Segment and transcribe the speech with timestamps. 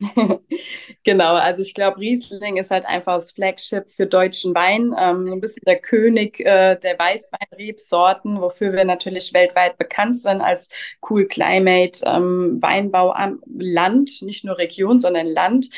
[1.04, 5.40] Genau, also ich glaube, Riesling ist halt einfach das Flagship für deutschen Wein, ähm, ein
[5.40, 10.68] bisschen der König äh, der Weißweinrebsorten, wofür wir natürlich weltweit bekannt sind als
[11.08, 15.68] Cool Climate ähm, Weinbau am Land, nicht nur Region, sondern Land.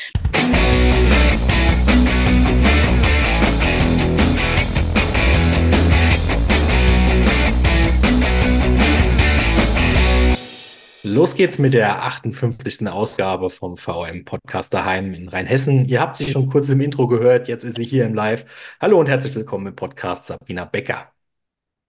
[11.11, 12.87] Los geht's mit der 58.
[12.87, 15.85] Ausgabe vom VM-Podcast daheim in Rheinhessen.
[15.85, 18.75] Ihr habt sie schon kurz im Intro gehört, jetzt ist sie hier im Live.
[18.79, 21.11] Hallo und herzlich willkommen im Podcast Sabrina Becker.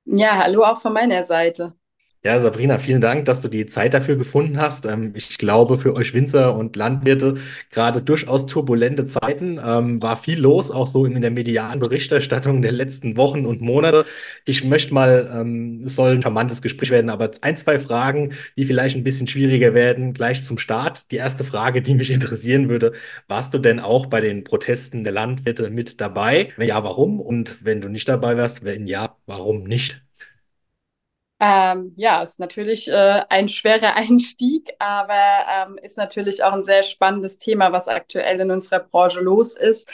[0.07, 1.75] Ja, hallo auch von meiner Seite.
[2.23, 4.85] Ja, Sabrina, vielen Dank, dass du die Zeit dafür gefunden hast.
[4.85, 7.37] Ähm, ich glaube, für euch Winzer und Landwirte
[7.71, 9.59] gerade durchaus turbulente Zeiten.
[9.65, 14.05] Ähm, war viel los, auch so in der medialen Berichterstattung der letzten Wochen und Monate.
[14.45, 18.67] Ich möchte mal, ähm, es soll ein charmantes Gespräch werden, aber ein, zwei Fragen, die
[18.67, 21.11] vielleicht ein bisschen schwieriger werden, gleich zum Start.
[21.13, 22.93] Die erste Frage, die mich interessieren würde,
[23.29, 26.51] warst du denn auch bei den Protesten der Landwirte mit dabei?
[26.59, 27.19] Wenn ja, warum?
[27.19, 30.03] Und wenn du nicht dabei warst, wenn ja, warum nicht?
[31.41, 35.15] Ähm, ja, ist natürlich äh, ein schwerer Einstieg, aber
[35.49, 39.91] ähm, ist natürlich auch ein sehr spannendes Thema, was aktuell in unserer Branche los ist.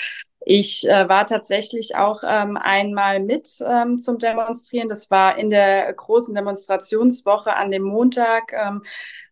[0.48, 4.88] Ich äh, war tatsächlich auch ähm, einmal mit ähm, zum Demonstrieren.
[4.88, 8.52] Das war in der großen Demonstrationswoche an dem Montag.
[8.52, 8.82] Ähm,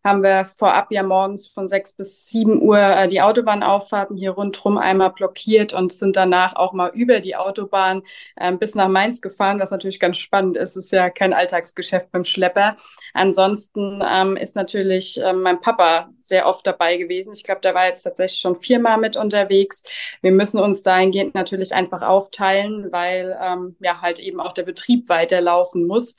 [0.05, 4.77] haben wir vorab ja morgens von sechs bis sieben Uhr äh, die Autobahnauffahrten hier rundherum
[4.77, 8.03] einmal blockiert und sind danach auch mal über die Autobahn
[8.37, 10.77] äh, bis nach Mainz gefahren, was natürlich ganz spannend ist.
[10.77, 12.77] Ist ja kein Alltagsgeschäft beim Schlepper.
[13.15, 17.33] Ansonsten ähm, ist natürlich äh, mein Papa sehr oft dabei gewesen.
[17.33, 19.85] Ich glaube, der war jetzt tatsächlich schon viermal mit unterwegs.
[20.21, 25.09] Wir müssen uns dahingehend natürlich einfach aufteilen, weil ähm, ja halt eben auch der Betrieb
[25.09, 26.17] weiterlaufen muss.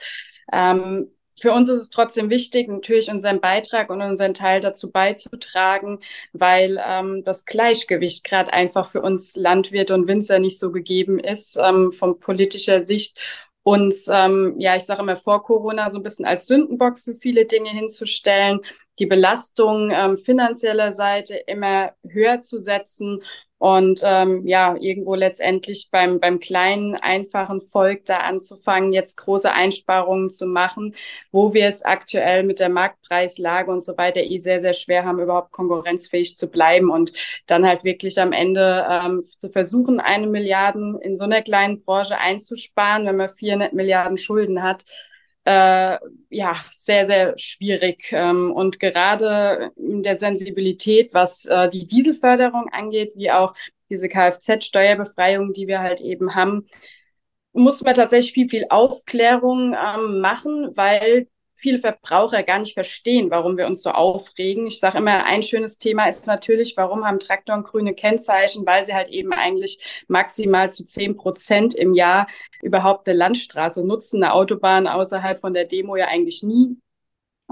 [0.52, 6.00] Ähm, für uns ist es trotzdem wichtig, natürlich unseren Beitrag und unseren Teil dazu beizutragen,
[6.34, 11.58] weil ähm, das Gleichgewicht gerade einfach für uns Landwirte und Winzer nicht so gegeben ist,
[11.62, 13.18] ähm, von politischer Sicht
[13.64, 17.46] uns, ähm, ja, ich sage immer vor Corona so ein bisschen als Sündenbock für viele
[17.46, 18.60] Dinge hinzustellen,
[19.00, 23.22] die Belastung ähm, finanzieller Seite immer höher zu setzen
[23.58, 30.30] und ähm, ja, irgendwo letztendlich beim, beim kleinen, einfachen Volk da anzufangen, jetzt große Einsparungen
[30.30, 30.94] zu machen,
[31.32, 35.20] wo wir es aktuell mit der Marktpreislage und so weiter eh sehr, sehr schwer haben,
[35.20, 37.14] überhaupt konkurrenzfähig zu bleiben und
[37.48, 42.18] dann halt wirklich am Ende ähm, zu versuchen, eine Milliarden in so einer kleinen Branche
[42.18, 44.84] einzusparen, wenn man 400 Milliarden Schulden hat
[45.46, 45.98] äh,
[46.30, 48.12] ja, sehr, sehr schwierig.
[48.12, 53.54] Ähm, und gerade in der Sensibilität, was äh, die Dieselförderung angeht, wie auch
[53.90, 56.68] diese Kfz-Steuerbefreiung, die wir halt eben haben,
[57.54, 63.58] muss man tatsächlich viel, viel Aufklärung ähm, machen, weil viele Verbraucher gar nicht verstehen, warum
[63.58, 64.68] wir uns so aufregen.
[64.68, 68.94] Ich sage immer, ein schönes Thema ist natürlich, warum haben Traktoren grüne Kennzeichen, weil sie
[68.94, 72.28] halt eben eigentlich maximal zu zehn Prozent im Jahr
[72.62, 76.78] überhaupt eine Landstraße nutzen, eine Autobahn außerhalb von der Demo ja eigentlich nie.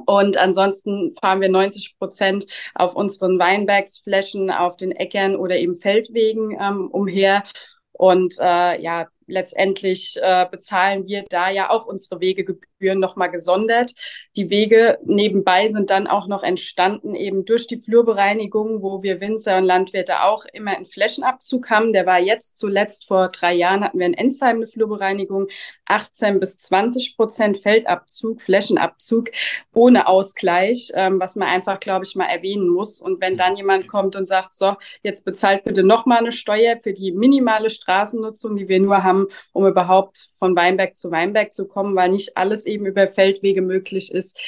[0.05, 6.57] Und ansonsten fahren wir 90 Prozent auf unseren Weinbergsflächen, auf den Äckern oder eben Feldwegen
[6.59, 7.43] ähm, umher.
[7.91, 13.93] Und äh, ja, letztendlich äh, bezahlen wir da ja auch unsere Wegegebühren nochmal gesondert.
[14.35, 19.57] Die Wege nebenbei sind dann auch noch entstanden eben durch die Flurbereinigung, wo wir Winzer
[19.57, 21.93] und Landwirte auch immer einen Flächenabzug haben.
[21.93, 25.47] Der war jetzt zuletzt vor drei Jahren hatten wir in Ensheim eine Flurbereinigung,
[25.85, 29.29] 18 bis 20 Prozent Feldabzug, Flächenabzug
[29.73, 33.01] ohne Ausgleich, ähm, was man einfach, glaube ich, mal erwähnen muss.
[33.01, 36.93] Und wenn dann jemand kommt und sagt, so, jetzt bezahlt bitte nochmal eine Steuer für
[36.93, 39.12] die minimale Straßennutzung, die wir nur haben,
[39.53, 44.11] um überhaupt von Weinberg zu Weinberg zu kommen, weil nicht alles eben über Feldwege möglich
[44.11, 44.39] ist.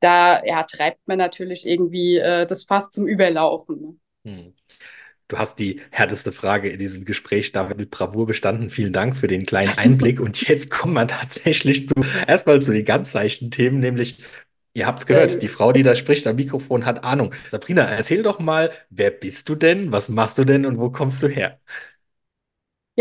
[0.00, 3.98] Da ja, treibt man natürlich irgendwie äh, das Fass zum Überlaufen.
[4.24, 4.32] Ne?
[4.32, 4.54] Hm.
[5.28, 8.68] Du hast die härteste Frage in diesem Gespräch damit mit Bravour bestanden.
[8.68, 10.20] Vielen Dank für den kleinen Einblick.
[10.20, 11.94] Und jetzt kommen wir tatsächlich zu
[12.26, 14.18] erstmal zu den ganz seichten Themen, nämlich
[14.74, 17.34] Ihr habt es gehört, ähm, die Frau, die da spricht am Mikrofon, hat Ahnung.
[17.50, 21.22] Sabrina, erzähl doch mal, wer bist du denn, was machst du denn und wo kommst
[21.22, 21.60] du her?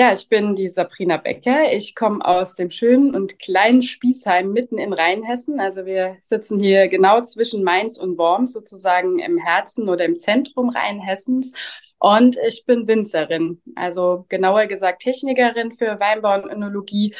[0.01, 1.71] Ja, ich bin die Sabrina Becker.
[1.73, 5.59] Ich komme aus dem schönen und kleinen Spießheim mitten in Rheinhessen.
[5.59, 10.69] Also wir sitzen hier genau zwischen Mainz und Worms, sozusagen im Herzen oder im Zentrum
[10.69, 11.53] Rheinhessens.
[11.99, 17.13] Und ich bin Winzerin, also genauer gesagt Technikerin für Weinbau und Önologie.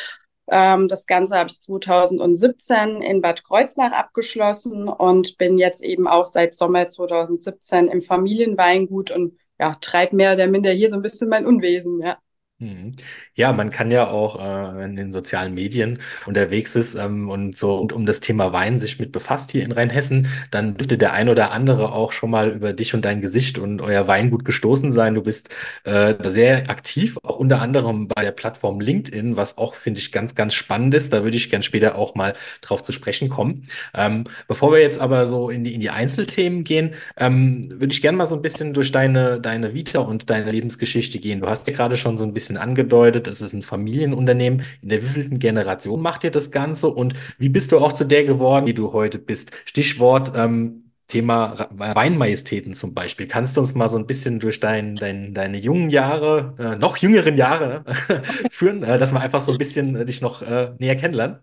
[0.50, 6.26] Ähm, das Ganze habe ich 2017 in Bad Kreuznach abgeschlossen und bin jetzt eben auch
[6.26, 11.30] seit Sommer 2017 im Familienweingut und ja, treibe mehr oder minder hier so ein bisschen
[11.30, 12.18] mein Unwesen, ja.
[12.62, 12.92] Mhm.
[13.34, 15.98] Ja, man kann ja auch äh, in den sozialen Medien
[16.28, 19.72] unterwegs ist ähm, und so und um das Thema Wein sich mit befasst hier in
[19.72, 23.58] Rheinhessen, dann dürfte der ein oder andere auch schon mal über dich und dein Gesicht
[23.58, 25.16] und euer Weingut gestoßen sein.
[25.16, 25.50] Du bist
[25.86, 30.36] äh, sehr aktiv, auch unter anderem bei der Plattform LinkedIn, was auch, finde ich, ganz,
[30.36, 31.12] ganz spannend ist.
[31.14, 33.68] Da würde ich gern später auch mal drauf zu sprechen kommen.
[33.96, 38.02] Ähm, bevor wir jetzt aber so in die, in die Einzelthemen gehen, ähm, würde ich
[38.04, 41.42] gerne mal so ein bisschen durch deine, deine Vita und deine Lebensgeschichte gehen.
[41.42, 44.64] Du hast ja gerade schon so ein bisschen bisschen angedeutet, es ist ein Familienunternehmen.
[44.82, 48.24] In der wievielten Generation macht ihr das Ganze und wie bist du auch zu der
[48.26, 49.52] geworden, die du heute bist?
[49.66, 53.28] Stichwort ähm, Thema Weinmajestäten zum Beispiel.
[53.28, 56.98] Kannst du uns mal so ein bisschen durch dein, dein, deine jungen Jahre, äh, noch
[56.98, 57.84] jüngeren Jahre
[58.52, 61.40] führen, äh, dass wir einfach so ein bisschen äh, dich noch äh, näher kennenlernen?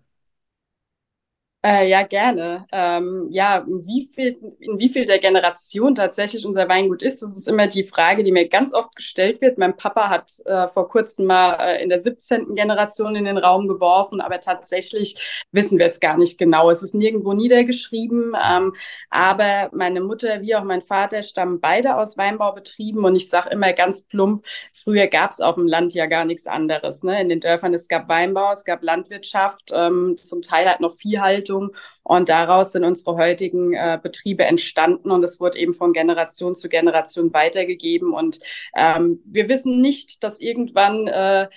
[1.61, 2.65] Äh, ja, gerne.
[2.71, 7.35] Ähm, ja, in wie viel, in wie viel der Generation tatsächlich unser Weingut ist, das
[7.35, 9.57] ist immer die Frage, die mir ganz oft gestellt wird.
[9.57, 12.55] Mein Papa hat äh, vor kurzem mal äh, in der 17.
[12.55, 16.69] Generation in den Raum geworfen, aber tatsächlich wissen wir es gar nicht genau.
[16.69, 18.73] Es ist nirgendwo niedergeschrieben, ähm,
[19.09, 23.73] aber meine Mutter wie auch mein Vater stammen beide aus Weinbaubetrieben und ich sage immer
[23.73, 27.03] ganz plump, früher gab es auf dem Land ja gar nichts anderes.
[27.03, 27.19] Ne?
[27.19, 31.48] In den Dörfern, es gab Weinbau, es gab Landwirtschaft, ähm, zum Teil halt noch Viehhaltung
[31.49, 31.75] Haltung.
[32.03, 36.69] Und daraus sind unsere heutigen äh, Betriebe entstanden und es wurde eben von Generation zu
[36.69, 38.13] Generation weitergegeben.
[38.13, 38.39] Und
[38.75, 41.47] ähm, wir wissen nicht, dass irgendwann äh,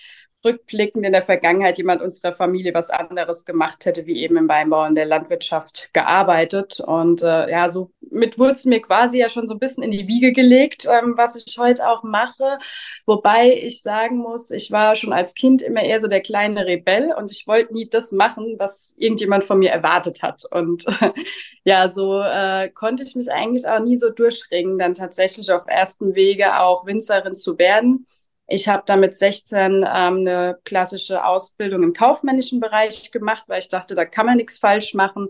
[0.44, 4.84] rückblickend in der Vergangenheit jemand unserer Familie was anderes gemacht hätte, wie eben im Weinbau
[4.86, 6.80] und der Landwirtschaft gearbeitet.
[6.80, 10.08] Und äh, ja, so mit Wurzeln mir quasi ja schon so ein bisschen in die
[10.08, 12.58] Wiege gelegt, ähm, was ich heute auch mache.
[13.06, 17.14] Wobei ich sagen muss, ich war schon als Kind immer eher so der kleine Rebell
[17.16, 20.44] und ich wollte nie das machen, was irgendjemand von mir erwartet hat.
[20.50, 20.84] Und
[21.64, 26.14] ja, so äh, konnte ich mich eigentlich auch nie so durchringen, dann tatsächlich auf ersten
[26.14, 28.06] Wege auch Winzerin zu werden.
[28.52, 33.70] Ich habe da mit 16 ähm, eine klassische Ausbildung im kaufmännischen Bereich gemacht, weil ich
[33.70, 35.28] dachte, da kann man nichts falsch machen.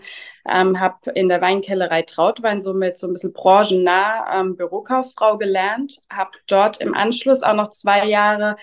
[0.49, 6.33] Ähm, habe in der Weinkellerei Trautwein somit so ein bisschen branchennah ähm, Bürokauffrau gelernt, habe
[6.49, 8.57] dort im Anschluss auch noch zwei Jahre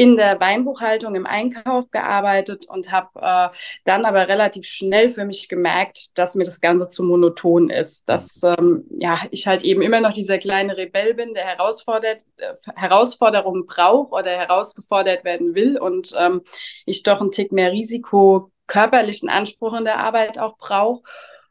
[0.00, 3.54] in der Weinbuchhaltung im Einkauf gearbeitet und habe äh,
[3.84, 8.08] dann aber relativ schnell für mich gemerkt, dass mir das Ganze zu monoton ist.
[8.08, 12.54] Dass ähm, ja, ich halt eben immer noch dieser kleine Rebell bin, der herausfordert, äh,
[12.76, 16.44] Herausforderungen braucht oder herausgefordert werden will und ähm,
[16.86, 21.02] ich doch einen Tick mehr Risiko, körperlichen Anspruch in der Arbeit auch brauche.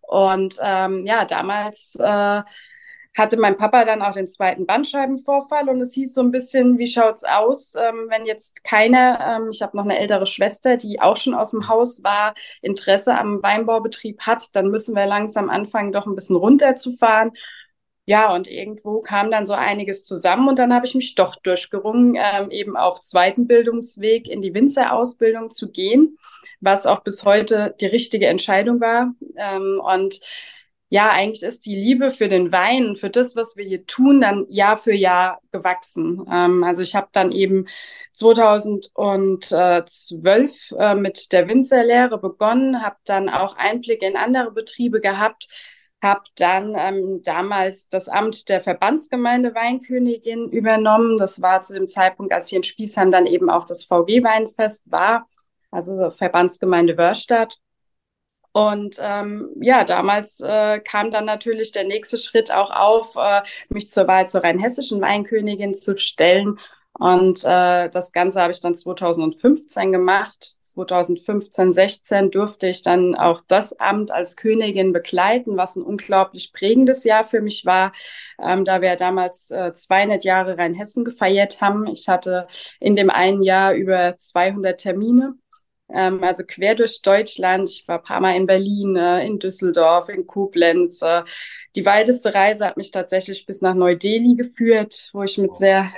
[0.01, 2.41] Und ähm, ja, damals äh,
[3.19, 6.87] hatte mein Papa dann auch den zweiten Bandscheibenvorfall und es hieß so ein bisschen, wie
[6.87, 11.17] schaut's aus, ähm, wenn jetzt keine, ähm, ich habe noch eine ältere Schwester, die auch
[11.17, 16.07] schon aus dem Haus war, Interesse am Weinbaubetrieb hat, dann müssen wir langsam anfangen, doch
[16.07, 17.31] ein bisschen runterzufahren.
[18.05, 22.15] Ja, und irgendwo kam dann so einiges zusammen und dann habe ich mich doch durchgerungen,
[22.17, 26.17] ähm, eben auf zweiten Bildungsweg in die Winzerausbildung zu gehen,
[26.59, 29.13] was auch bis heute die richtige Entscheidung war.
[29.37, 30.19] Ähm, und
[30.91, 34.47] ja, eigentlich ist die Liebe für den Wein, für das, was wir hier tun, dann
[34.49, 36.25] Jahr für Jahr gewachsen.
[36.31, 37.67] Ähm, also ich habe dann eben
[38.13, 45.47] 2012 äh, mit der Winzerlehre begonnen, habe dann auch Einblicke in andere Betriebe gehabt,
[46.01, 51.17] habe dann ähm, damals das Amt der Verbandsgemeinde Weinkönigin übernommen.
[51.17, 55.27] Das war zu dem Zeitpunkt, als hier in Spießheim dann eben auch das VW-Weinfest war,
[55.69, 57.59] also Verbandsgemeinde Wörstadt.
[58.59, 63.89] Und ähm, ja, damals äh, kam dann natürlich der nächste Schritt auch auf, äh, mich
[63.89, 66.59] zur Wahl zur rheinhessischen Weinkönigin zu stellen.
[66.91, 70.43] Und äh, das Ganze habe ich dann 2015 gemacht.
[70.59, 77.05] 2015, 16 durfte ich dann auch das Amt als Königin begleiten, was ein unglaublich prägendes
[77.05, 77.93] Jahr für mich war,
[78.43, 81.87] ähm, da wir damals äh, 200 Jahre Rheinhessen gefeiert haben.
[81.87, 82.49] Ich hatte
[82.81, 85.35] in dem einen Jahr über 200 Termine
[85.93, 87.69] ähm, also quer durch Deutschland.
[87.69, 91.01] Ich war ein paar Mal in Berlin, äh, in Düsseldorf, in Koblenz.
[91.01, 91.23] Äh,
[91.75, 95.91] die weiteste Reise hat mich tatsächlich bis nach Neu-Delhi geführt, wo ich mit sehr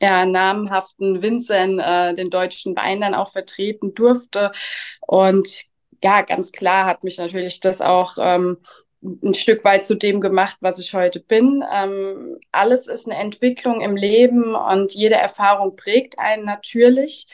[0.00, 4.52] ja, namhaften Winzern äh, den deutschen Wein dann auch vertreten durfte.
[5.00, 5.64] Und
[6.02, 8.58] ja, ganz klar hat mich natürlich das auch ähm,
[9.02, 11.64] ein Stück weit zu dem gemacht, was ich heute bin.
[11.72, 17.26] Ähm, alles ist eine Entwicklung im Leben und jede Erfahrung prägt einen natürlich.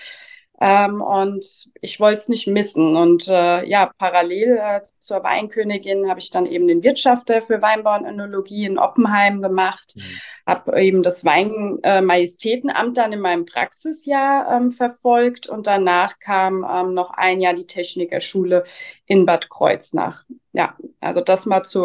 [0.60, 2.96] Ähm, und ich wollte es nicht missen.
[2.96, 7.96] Und äh, ja, parallel äh, zur Weinkönigin habe ich dann eben den Wirtschafter für Weinbau
[7.96, 10.02] und Önologie in Oppenheim gemacht, mhm.
[10.46, 16.94] habe eben das Weinmajestätenamt äh, dann in meinem Praxisjahr ähm, verfolgt und danach kam ähm,
[16.94, 18.64] noch ein Jahr die Technikerschule
[19.06, 20.24] in Bad Kreuznach.
[20.52, 21.84] ja, also das mal zu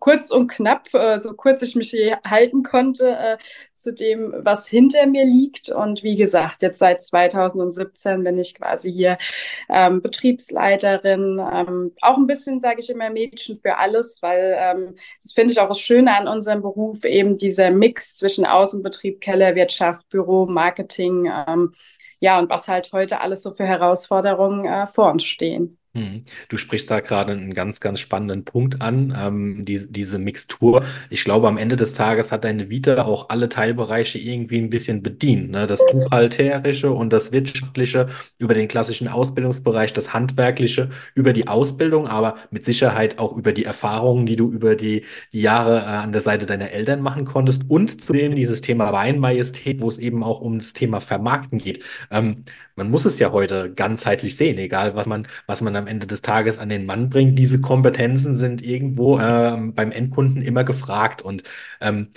[0.00, 3.38] kurz und knapp, äh, so kurz ich mich hier halten konnte, äh,
[3.78, 5.68] zu dem, was hinter mir liegt.
[5.68, 9.18] Und wie gesagt, jetzt seit 2017 bin ich quasi hier
[9.68, 15.32] ähm, Betriebsleiterin, ähm, auch ein bisschen, sage ich immer, Mädchen für alles, weil ähm, das
[15.32, 20.46] finde ich auch das Schöne an unserem Beruf, eben dieser Mix zwischen Außenbetrieb, Kellerwirtschaft, Büro,
[20.46, 21.74] Marketing, ähm,
[22.20, 25.77] ja, und was halt heute alles so für Herausforderungen äh, vor uns stehen.
[25.94, 26.24] Mhm.
[26.48, 30.84] Du sprichst da gerade einen ganz, ganz spannenden Punkt an, ähm, die, diese Mixtur.
[31.08, 35.02] Ich glaube, am Ende des Tages hat deine Vita auch alle Teilbereiche irgendwie ein bisschen
[35.02, 35.50] bedient.
[35.50, 35.66] Ne?
[35.66, 42.36] Das Buchhalterische und das Wirtschaftliche über den klassischen Ausbildungsbereich, das Handwerkliche über die Ausbildung, aber
[42.50, 46.20] mit Sicherheit auch über die Erfahrungen, die du über die, die Jahre äh, an der
[46.20, 50.58] Seite deiner Eltern machen konntest und zudem dieses Thema Weinmajestät, wo es eben auch um
[50.58, 51.82] das Thema Vermarkten geht.
[52.10, 52.44] Ähm,
[52.78, 56.22] man muss es ja heute ganzheitlich sehen, egal was man, was man am Ende des
[56.22, 57.38] Tages an den Mann bringt.
[57.38, 61.20] Diese Kompetenzen sind irgendwo äh, beim Endkunden immer gefragt.
[61.22, 61.42] Und
[61.80, 62.08] ähm,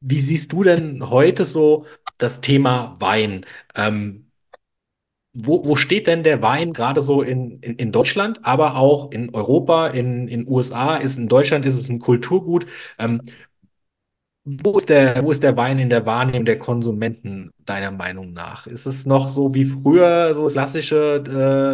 [0.00, 1.86] wie siehst du denn heute so
[2.18, 3.44] das Thema Wein?
[3.74, 4.30] Ähm,
[5.32, 9.32] wo, wo steht denn der Wein gerade so in, in, in Deutschland, aber auch in
[9.34, 10.96] Europa, in in USA?
[10.96, 12.66] Ist in Deutschland ist es ein Kulturgut?
[12.98, 13.22] Ähm,
[14.64, 18.66] wo ist der, wo ist der Wein in der Wahrnehmung der Konsumenten, deiner Meinung nach?
[18.66, 21.22] Ist es noch so wie früher, so das klassische,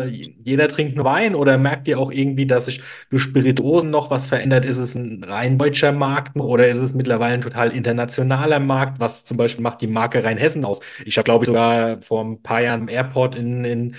[0.07, 4.11] äh, jeder trinkt nur Wein oder merkt ihr auch irgendwie, dass sich durch Spirituosen noch
[4.11, 4.65] was verändert?
[4.65, 9.01] Ist es ein rein deutscher Markt oder ist es mittlerweile ein total internationaler Markt?
[9.01, 10.81] Was zum Beispiel macht die Marke Rheinhessen aus?
[11.05, 13.95] Ich habe, glaube ich, sogar vor ein paar Jahren im Airport in, in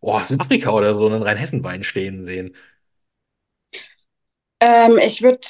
[0.00, 2.54] oh, Südafrika oder so einen Rheinhessen-Wein stehen sehen.
[4.62, 5.40] Ähm, ich würde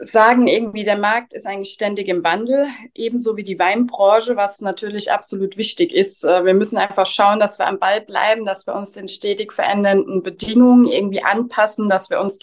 [0.00, 5.12] sagen, irgendwie der Markt ist eigentlich ständig im Wandel, ebenso wie die Weinbranche, was natürlich
[5.12, 6.24] absolut wichtig ist.
[6.24, 9.52] Äh, wir müssen einfach schauen, dass wir am Ball bleiben, dass wir uns den stetig
[9.52, 12.38] verändernden Bedingungen irgendwie anpassen, dass wir uns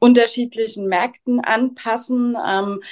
[0.00, 2.36] unterschiedlichen Märkten anpassen.
[2.44, 2.82] Ähm,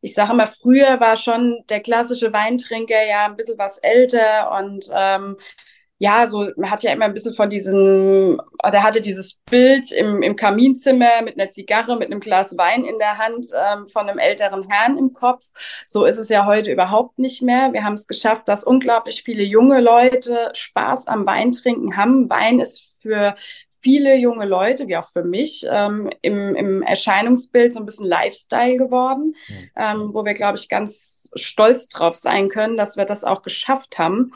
[0.00, 4.86] ich sage mal, früher war schon der klassische Weintrinker ja ein bisschen was älter und
[4.92, 5.36] ähm,
[5.98, 10.22] ja, so, man hat ja immer ein bisschen von diesem, der hatte dieses Bild im,
[10.22, 14.18] im Kaminzimmer mit einer Zigarre, mit einem Glas Wein in der Hand ähm, von einem
[14.18, 15.42] älteren Herrn im Kopf.
[15.86, 17.72] So ist es ja heute überhaupt nicht mehr.
[17.72, 22.28] Wir haben es geschafft, dass unglaublich viele junge Leute Spaß am Weintrinken haben.
[22.28, 23.34] Wein ist für
[23.80, 28.76] viele junge Leute, wie auch für mich, ähm, im, im Erscheinungsbild so ein bisschen Lifestyle
[28.76, 29.70] geworden, mhm.
[29.76, 33.96] ähm, wo wir, glaube ich, ganz stolz drauf sein können, dass wir das auch geschafft
[33.96, 34.32] haben.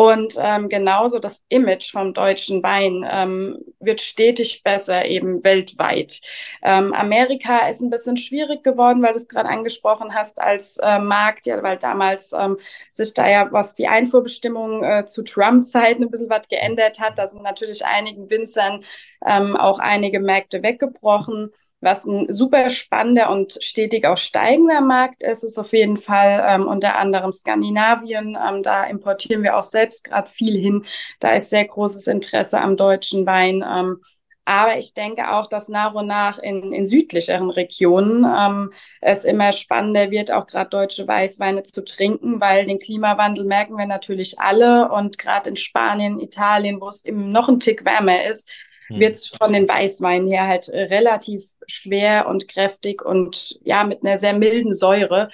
[0.00, 6.22] Und ähm, genauso das Image vom deutschen Wein ähm, wird stetig besser, eben weltweit.
[6.62, 10.98] Ähm, Amerika ist ein bisschen schwierig geworden, weil du es gerade angesprochen hast, als äh,
[10.98, 12.56] Markt, ja, weil damals ähm,
[12.90, 17.18] sich da ja, was die Einfuhrbestimmungen äh, zu Trump-Zeiten ein bisschen was geändert hat.
[17.18, 18.82] Da sind natürlich einigen Winzern
[19.26, 21.52] ähm, auch einige Märkte weggebrochen.
[21.80, 26.68] Was ein super spannender und stetig auch steigender Markt ist, ist auf jeden Fall ähm,
[26.68, 28.36] unter anderem Skandinavien.
[28.36, 30.84] Ähm, da importieren wir auch selbst gerade viel hin.
[31.20, 33.64] Da ist sehr großes Interesse am deutschen Wein.
[33.66, 34.00] Ähm,
[34.44, 39.52] aber ich denke auch, dass nach und nach in, in südlicheren Regionen ähm, es immer
[39.52, 44.90] spannender wird, auch gerade deutsche Weißweine zu trinken, weil den Klimawandel merken wir natürlich alle.
[44.90, 48.50] Und gerade in Spanien, Italien, wo es eben noch ein Tick wärmer ist.
[48.98, 54.18] Wird es von den Weißweinen her halt relativ schwer und kräftig und ja, mit einer
[54.18, 55.30] sehr milden Säure.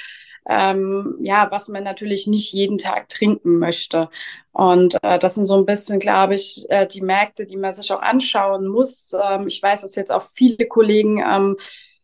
[0.48, 4.10] Ähm, ja, was man natürlich nicht jeden Tag trinken möchte.
[4.52, 7.92] Und äh, das sind so ein bisschen, glaube ich, äh, die Märkte, die man sich
[7.92, 9.12] auch anschauen muss.
[9.12, 11.56] Ähm, ich weiß, dass jetzt auch viele Kollegen am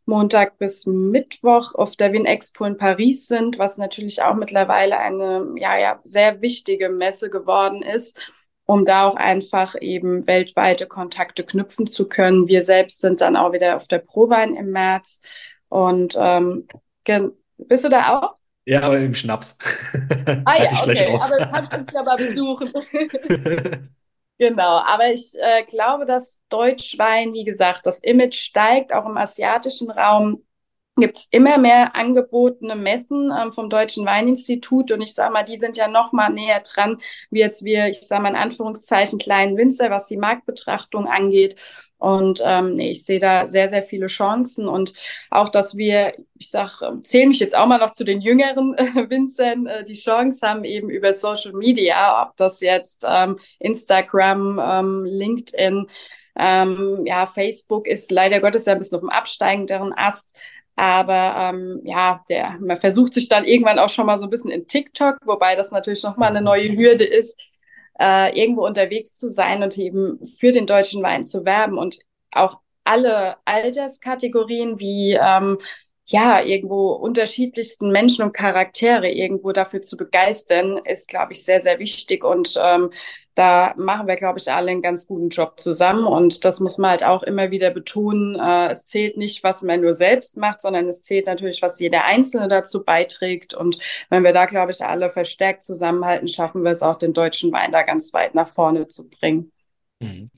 [0.06, 5.54] Montag bis Mittwoch auf der Wien Expo in Paris sind, was natürlich auch mittlerweile eine
[5.56, 8.18] ja, ja, sehr wichtige Messe geworden ist
[8.72, 12.48] um da auch einfach eben weltweite Kontakte knüpfen zu können.
[12.48, 15.20] Wir selbst sind dann auch wieder auf der Prowein im März.
[15.68, 16.66] Und ähm,
[17.58, 18.36] bist du da auch?
[18.64, 19.58] Ja, aber im Schnaps.
[20.46, 22.72] Ah ja, okay, aber du kannst uns ja mal besuchen.
[24.38, 29.90] genau, aber ich äh, glaube, dass Deutschwein, wie gesagt, das Image steigt auch im asiatischen
[29.90, 30.42] Raum
[30.96, 35.56] gibt es immer mehr angebotene Messen ähm, vom Deutschen Weininstitut und ich sage mal, die
[35.56, 36.98] sind ja noch mal näher dran,
[37.30, 41.56] wie jetzt wir, ich sage mal in Anführungszeichen, kleinen Winzer, was die Marktbetrachtung angeht.
[41.96, 44.92] Und ähm, nee, ich sehe da sehr, sehr viele Chancen und
[45.30, 48.84] auch, dass wir, ich sage, zähle mich jetzt auch mal noch zu den jüngeren äh,
[49.08, 55.04] Winzern, äh, die Chance haben, eben über Social Media, ob das jetzt ähm, Instagram, ähm,
[55.04, 55.86] LinkedIn,
[56.36, 60.34] ähm, ja, Facebook ist leider Gottes ja ein bisschen auf dem absteigenderen Ast,
[60.76, 64.50] aber ähm, ja, der, man versucht sich dann irgendwann auch schon mal so ein bisschen
[64.50, 67.40] in TikTok, wobei das natürlich nochmal eine neue Hürde ist,
[67.98, 71.78] äh, irgendwo unterwegs zu sein und eben für den deutschen Wein zu werben.
[71.78, 71.98] Und
[72.32, 75.58] auch alle Alterskategorien wie ähm,
[76.06, 81.78] ja, irgendwo unterschiedlichsten Menschen und Charaktere irgendwo dafür zu begeistern, ist, glaube ich, sehr, sehr
[81.78, 82.24] wichtig.
[82.24, 82.90] Und ähm,
[83.34, 86.04] da machen wir, glaube ich, alle einen ganz guten Job zusammen.
[86.04, 88.38] Und das muss man halt auch immer wieder betonen.
[88.38, 92.04] Äh, es zählt nicht, was man nur selbst macht, sondern es zählt natürlich, was jeder
[92.04, 93.54] Einzelne dazu beiträgt.
[93.54, 93.78] Und
[94.10, 97.72] wenn wir da, glaube ich, alle verstärkt zusammenhalten, schaffen wir es auch, den deutschen Wein
[97.72, 99.52] da ganz weit nach vorne zu bringen.
[100.00, 100.30] Mhm.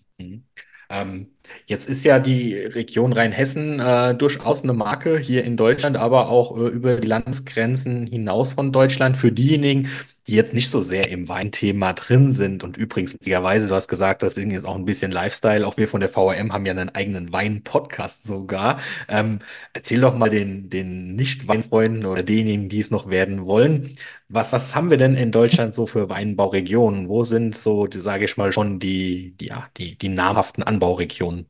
[0.94, 1.28] Ähm,
[1.66, 6.56] jetzt ist ja die Region Rheinhessen äh, durchaus eine Marke hier in Deutschland, aber auch
[6.56, 9.16] äh, über die Landesgrenzen hinaus von Deutschland.
[9.16, 9.88] Für diejenigen,
[10.26, 12.64] die jetzt nicht so sehr im Weinthema drin sind.
[12.64, 15.66] Und übrigens, witzigerweise, du hast gesagt, das Ding ist auch ein bisschen Lifestyle.
[15.66, 18.80] Auch wir von der VRM haben ja einen eigenen Wein-Podcast sogar.
[19.08, 19.40] Ähm,
[19.74, 23.92] erzähl doch mal den, den Nicht-Weinfreunden oder denjenigen, die es noch werden wollen.
[24.34, 27.08] Was, was haben wir denn in Deutschland so für Weinbauregionen?
[27.08, 31.48] Wo sind so, sage ich mal, schon die, die, ja, die, die namhaften Anbauregionen?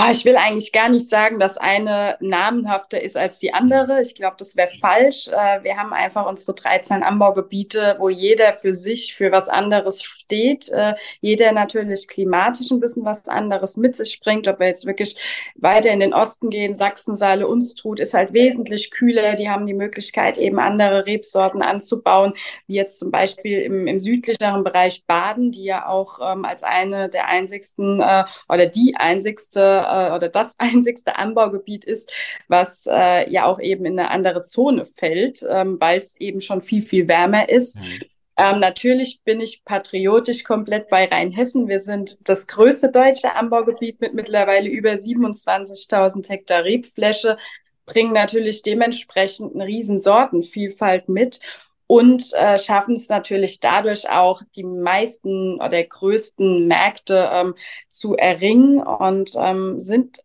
[0.00, 4.00] Oh, ich will eigentlich gar nicht sagen, dass eine namenhafter ist als die andere.
[4.00, 5.26] Ich glaube, das wäre falsch.
[5.26, 10.68] Äh, wir haben einfach unsere 13 Anbaugebiete, wo jeder für sich für was anderes steht.
[10.68, 14.46] Äh, jeder natürlich klimatisch ein bisschen was anderes mit sich bringt.
[14.46, 15.16] Ob wir jetzt wirklich
[15.56, 19.34] weiter in den Osten gehen, Sachsen, Saale, Unstrut, ist halt wesentlich kühler.
[19.34, 22.34] Die haben die Möglichkeit, eben andere Rebsorten anzubauen,
[22.68, 27.08] wie jetzt zum Beispiel im, im südlicheren Bereich Baden, die ja auch ähm, als eine
[27.08, 32.12] der einzigsten äh, oder die einzigste äh, oder das einzigste Anbaugebiet ist,
[32.48, 36.62] was äh, ja auch eben in eine andere Zone fällt, ähm, weil es eben schon
[36.62, 37.76] viel, viel wärmer ist.
[37.76, 38.02] Mhm.
[38.36, 41.66] Ähm, natürlich bin ich patriotisch komplett bei Rheinhessen.
[41.66, 47.36] Wir sind das größte deutsche Anbaugebiet mit mittlerweile über 27.000 Hektar Rebfläche,
[47.84, 51.40] bringen natürlich dementsprechend eine riesen Sortenvielfalt mit
[51.88, 57.54] und äh, schaffen es natürlich dadurch auch, die meisten oder größten Märkte ähm,
[57.88, 60.18] zu erringen und ähm, sind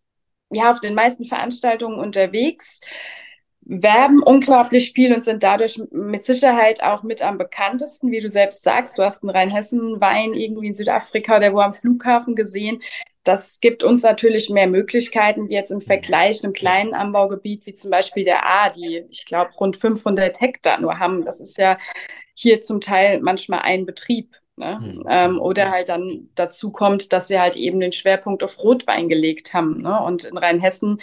[0.52, 2.82] ja auf den meisten Veranstaltungen unterwegs,
[3.62, 8.64] werben unglaublich viel und sind dadurch mit Sicherheit auch mit am bekanntesten, wie du selbst
[8.64, 8.98] sagst.
[8.98, 12.82] Du hast einen Rheinhessen-Wein irgendwie in Südafrika oder wo am Flughafen gesehen.
[13.24, 17.90] Das gibt uns natürlich mehr Möglichkeiten, wie jetzt im Vergleich einem kleinen Anbaugebiet wie zum
[17.90, 21.24] Beispiel der A, die, ich glaube, rund 500 Hektar nur haben.
[21.24, 21.78] Das ist ja
[22.36, 24.36] hier zum Teil manchmal ein Betrieb.
[24.56, 24.80] Ne?
[24.80, 25.06] Mhm.
[25.10, 29.54] Ähm, oder halt dann dazu kommt, dass sie halt eben den Schwerpunkt auf Rotwein gelegt
[29.54, 29.82] haben.
[29.82, 30.00] Ne?
[30.02, 31.02] Und in Rheinhessen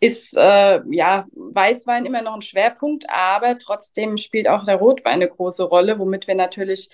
[0.00, 5.28] ist äh, ja Weißwein immer noch ein Schwerpunkt, aber trotzdem spielt auch der Rotwein eine
[5.28, 6.90] große Rolle, womit wir natürlich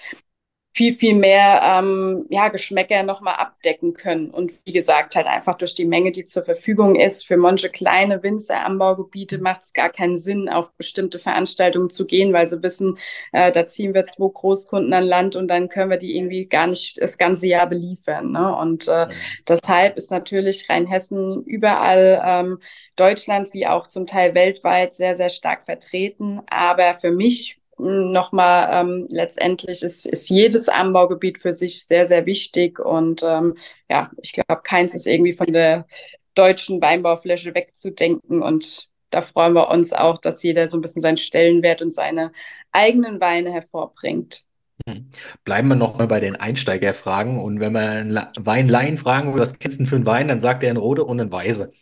[0.75, 4.31] viel, viel mehr ähm, ja, Geschmäcker nochmal abdecken können.
[4.31, 7.25] Und wie gesagt, halt einfach durch die Menge, die zur Verfügung ist.
[7.27, 12.49] Für manche kleine Winzer-Anbaugebiete macht es gar keinen Sinn, auf bestimmte Veranstaltungen zu gehen, weil
[12.49, 12.99] sie wissen,
[13.31, 16.67] äh, da ziehen wir zwei Großkunden an Land und dann können wir die irgendwie gar
[16.67, 18.33] nicht das ganze Jahr beliefern.
[18.33, 18.57] Ne?
[18.57, 19.07] Und äh,
[19.47, 22.59] deshalb ist natürlich Rheinhessen überall ähm,
[22.97, 26.41] Deutschland wie auch zum Teil weltweit sehr, sehr stark vertreten.
[26.49, 32.79] Aber für mich nochmal, ähm, letztendlich ist, ist jedes Anbaugebiet für sich sehr, sehr wichtig.
[32.79, 33.57] Und ähm,
[33.89, 35.87] ja, ich glaube, keins ist irgendwie von der
[36.35, 38.43] deutschen Weinbaufläche wegzudenken.
[38.43, 42.33] Und da freuen wir uns auch, dass jeder so ein bisschen seinen Stellenwert und seine
[42.73, 44.45] eigenen Weine hervorbringt.
[44.87, 45.09] Hm.
[45.45, 47.39] Bleiben wir noch mal bei den Einsteigerfragen.
[47.39, 50.71] Und wenn man einen Weinlaien fragen was kennst du für einen Wein, dann sagt er
[50.71, 51.73] ein Rote und ein Weiße.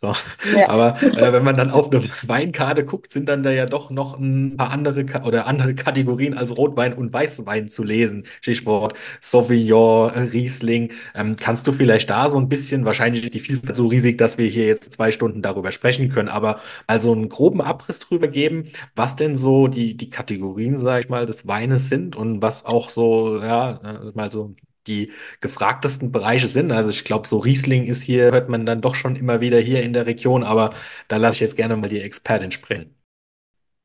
[0.00, 0.14] So.
[0.56, 0.70] Ja.
[0.70, 4.18] Aber äh, wenn man dann auf eine Weinkarte guckt, sind dann da ja doch noch
[4.18, 8.24] ein paar andere Ka oder andere Kategorien als Rotwein und Weißwein zu lesen.
[8.40, 10.92] Stichwort Sauvignon, Riesling.
[11.14, 14.38] Ähm, kannst du vielleicht da so ein bisschen, wahrscheinlich ist die Vielfalt so riesig, dass
[14.38, 18.64] wir hier jetzt zwei Stunden darüber sprechen können, aber also einen groben Abriss drüber geben,
[18.96, 22.88] was denn so die, die Kategorien, sag ich mal, des Weines sind und was auch
[22.90, 24.54] so, ja, äh, mal so
[24.86, 26.72] die gefragtesten Bereiche sind.
[26.72, 29.82] Also ich glaube, so Riesling ist hier, hört man dann doch schon immer wieder hier
[29.82, 30.70] in der Region, aber
[31.08, 32.96] da lasse ich jetzt gerne mal die Expertin sprechen.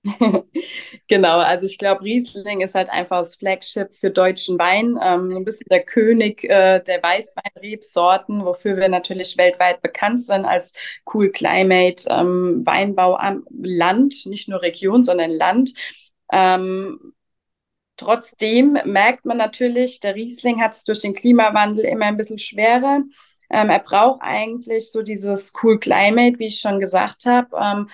[1.07, 5.43] genau, also ich glaube, Riesling ist halt einfach das Flagship für deutschen Wein, ähm, ein
[5.43, 10.73] bisschen der König äh, der Weißweinrebsorten, wofür wir natürlich weltweit bekannt sind als
[11.11, 15.73] Cool Climate ähm, Weinbau am Land, nicht nur Region, sondern Land.
[16.31, 17.14] Ähm,
[17.97, 23.03] Trotzdem merkt man natürlich, der Riesling hat es durch den Klimawandel immer ein bisschen schwerer.
[23.49, 27.55] Ähm, er braucht eigentlich so dieses Cool Climate, wie ich schon gesagt habe.
[27.57, 27.89] Ähm,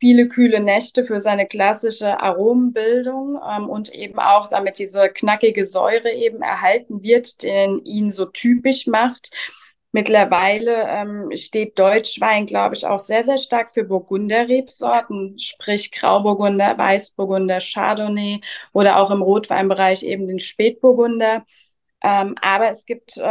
[0.00, 6.10] viele kühle Nächte für seine klassische Aromenbildung ähm, und eben auch, damit diese knackige Säure
[6.10, 9.30] eben erhalten wird, den ihn so typisch macht.
[9.94, 17.60] Mittlerweile ähm, steht Deutschwein, glaube ich, auch sehr, sehr stark für Burgunder-Rebsorten, sprich Grauburgunder, Weißburgunder,
[17.60, 18.40] Chardonnay
[18.72, 21.46] oder auch im Rotweinbereich eben den Spätburgunder.
[22.02, 23.22] Ähm, aber es gibt, äh,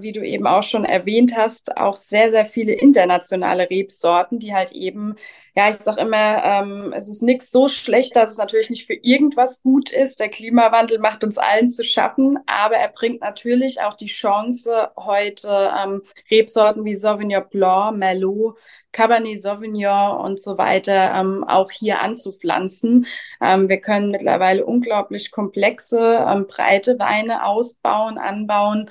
[0.00, 4.70] wie du eben auch schon erwähnt hast, auch sehr, sehr viele internationale Rebsorten, die halt
[4.72, 5.16] eben,
[5.54, 8.94] ja, ich sage immer, ähm, es ist nichts so schlecht, dass es natürlich nicht für
[8.94, 10.18] irgendwas gut ist.
[10.20, 15.70] Der Klimawandel macht uns allen zu schaffen, aber er bringt natürlich auch die Chance, heute
[15.78, 18.56] ähm, Rebsorten wie Sauvignon Blanc, Merlot,
[18.92, 23.06] Cabernet Sauvignon und so weiter ähm, auch hier anzupflanzen.
[23.40, 28.90] Ähm, wir können mittlerweile unglaublich komplexe, ähm, breite Weine ausbauen, anbauen,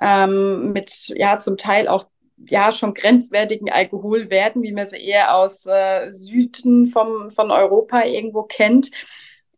[0.00, 2.04] ähm, mit ja zum Teil auch
[2.46, 8.42] ja schon grenzwertigen Alkoholwerten, wie man sie eher aus äh, Süden vom, von Europa irgendwo
[8.42, 8.90] kennt.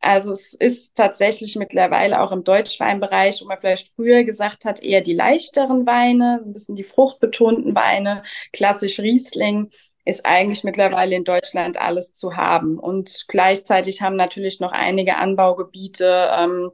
[0.00, 5.02] Also es ist tatsächlich mittlerweile auch im Deutschweinbereich, wo man vielleicht früher gesagt hat, eher
[5.02, 9.70] die leichteren Weine, ein bisschen die fruchtbetonten Weine, klassisch Riesling,
[10.06, 12.78] ist eigentlich mittlerweile in Deutschland alles zu haben.
[12.78, 16.70] Und gleichzeitig haben natürlich noch einige Anbaugebiete, ähm,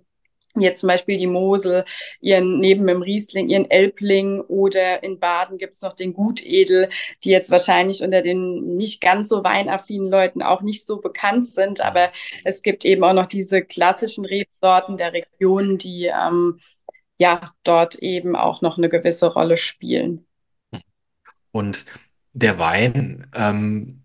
[0.61, 1.85] Jetzt zum Beispiel die Mosel,
[2.21, 6.89] ihren neben dem Riesling, ihren Elbling oder in Baden gibt's noch den Gutedel,
[7.25, 11.81] die jetzt wahrscheinlich unter den nicht ganz so weinaffinen Leuten auch nicht so bekannt sind.
[11.81, 12.11] Aber
[12.45, 16.61] es gibt eben auch noch diese klassischen Rebsorten der Region, die ähm,
[17.19, 20.27] ja dort eben auch noch eine gewisse Rolle spielen.
[21.53, 21.87] Und
[22.33, 24.03] der Wein ähm,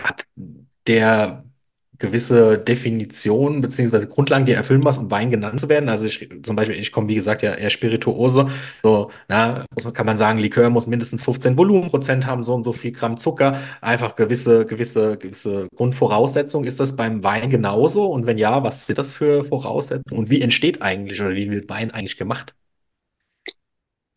[0.00, 0.24] hat
[0.86, 1.44] der
[1.98, 5.88] gewisse Definitionen beziehungsweise Grundlagen, die erfüllen muss, um Wein genannt zu werden.
[5.88, 8.48] Also ich, zum Beispiel, ich komme, wie gesagt, ja eher Spirituose.
[8.82, 12.92] So, na, kann man sagen, Likör muss mindestens 15 Volumenprozent haben, so und so viel
[12.92, 13.60] Gramm Zucker.
[13.80, 16.66] Einfach gewisse, gewisse, gewisse Grundvoraussetzungen.
[16.66, 18.06] Ist das beim Wein genauso?
[18.06, 20.20] Und wenn ja, was sind das für Voraussetzungen?
[20.20, 22.54] Und wie entsteht eigentlich oder wie wird Wein eigentlich gemacht?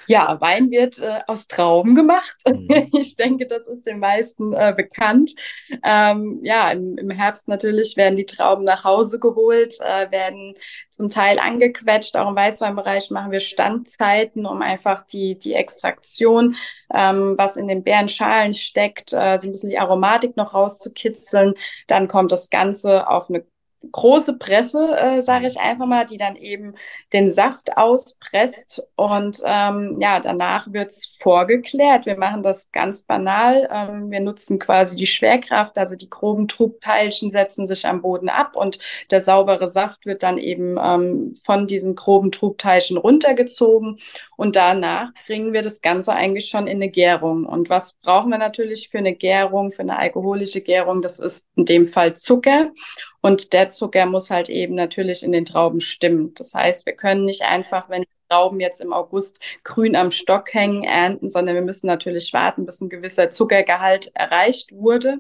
[0.10, 2.36] Ja, Wein wird äh, aus Trauben gemacht.
[2.50, 2.90] Mhm.
[2.94, 5.36] Ich denke, das ist den meisten äh, bekannt.
[5.84, 10.56] Ähm, ja, im, im, Herbst natürlich werden die Trauben nach Hause geholt, äh, werden
[10.90, 12.18] zum Teil angequetscht.
[12.18, 16.56] Auch im Weißweinbereich machen wir Standzeiten, um einfach die, die Extraktion,
[16.92, 21.54] ähm, was in den Beerenschalen steckt, äh, so ein bisschen die Aromatik noch rauszukitzeln.
[21.86, 23.46] Dann kommt das Ganze auf eine
[23.92, 26.76] große Presse, äh, sage ich einfach mal, die dann eben
[27.14, 32.06] den Saft auspresst und ähm, ja, danach wird's vorgeklärt.
[32.06, 33.70] Wir machen das ganz banal.
[33.72, 38.56] Ähm, wir nutzen quasi die Schwerkraft, also die groben Trubteilchen setzen sich am Boden ab
[38.56, 38.80] und
[39.12, 44.00] der saubere Saft wird dann eben ähm, von diesen groben Trubteilchen runtergezogen
[44.40, 47.46] und danach bringen wir das Ganze eigentlich schon in eine Gärung.
[47.46, 51.02] Und was brauchen wir natürlich für eine Gärung, für eine alkoholische Gärung?
[51.02, 52.72] Das ist in dem Fall Zucker.
[53.20, 56.34] Und der Zucker muss halt eben natürlich in den Trauben stimmen.
[56.36, 60.54] Das heißt, wir können nicht einfach, wenn die Trauben jetzt im August grün am Stock
[60.54, 65.18] hängen, ernten, sondern wir müssen natürlich warten, bis ein gewisser Zuckergehalt erreicht wurde.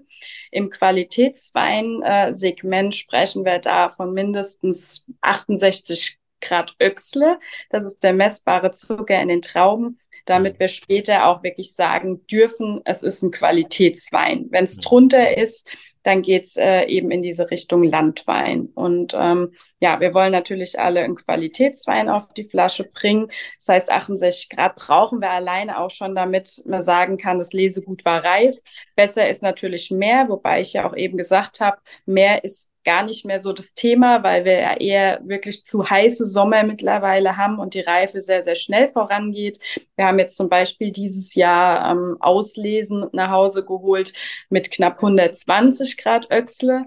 [0.49, 7.39] Im Qualitätsweinsegment sprechen wir da von mindestens 68 Grad Öxle.
[7.69, 12.81] Das ist der messbare Zucker in den Trauben, damit wir später auch wirklich sagen dürfen,
[12.85, 14.47] es ist ein Qualitätswein.
[14.49, 15.69] Wenn es drunter ist,
[16.03, 18.69] dann geht's äh, eben in diese Richtung Landwein.
[18.73, 23.31] Und ähm, ja, wir wollen natürlich alle einen Qualitätswein auf die Flasche bringen.
[23.57, 28.05] Das heißt, 68 Grad brauchen wir alleine auch schon, damit man sagen kann, das Lesegut
[28.05, 28.55] war reif.
[28.95, 33.23] Besser ist natürlich mehr, wobei ich ja auch eben gesagt habe, mehr ist gar nicht
[33.23, 37.75] mehr so das Thema, weil wir ja eher wirklich zu heiße Sommer mittlerweile haben und
[37.75, 39.59] die Reife sehr, sehr schnell vorangeht.
[39.95, 44.13] Wir haben jetzt zum Beispiel dieses Jahr ähm, Auslesen nach Hause geholt
[44.49, 46.85] mit knapp 120 Grad Öxle.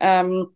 [0.00, 0.48] Ähm,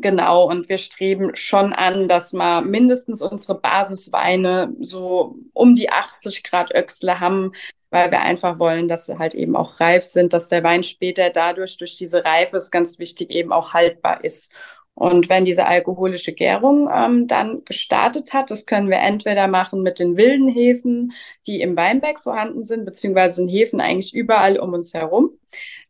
[0.00, 6.42] Genau, und wir streben schon an, dass wir mindestens unsere Basisweine so um die 80
[6.42, 7.52] Grad Öxle haben,
[7.94, 11.30] weil wir einfach wollen, dass sie halt eben auch reif sind, dass der Wein später
[11.30, 14.52] dadurch, durch diese Reife, ist ganz wichtig, eben auch haltbar ist.
[14.94, 20.00] Und wenn diese alkoholische Gärung ähm, dann gestartet hat, das können wir entweder machen mit
[20.00, 21.12] den wilden Hefen,
[21.46, 25.30] die im Weinberg vorhanden sind, beziehungsweise sind Hefen eigentlich überall um uns herum.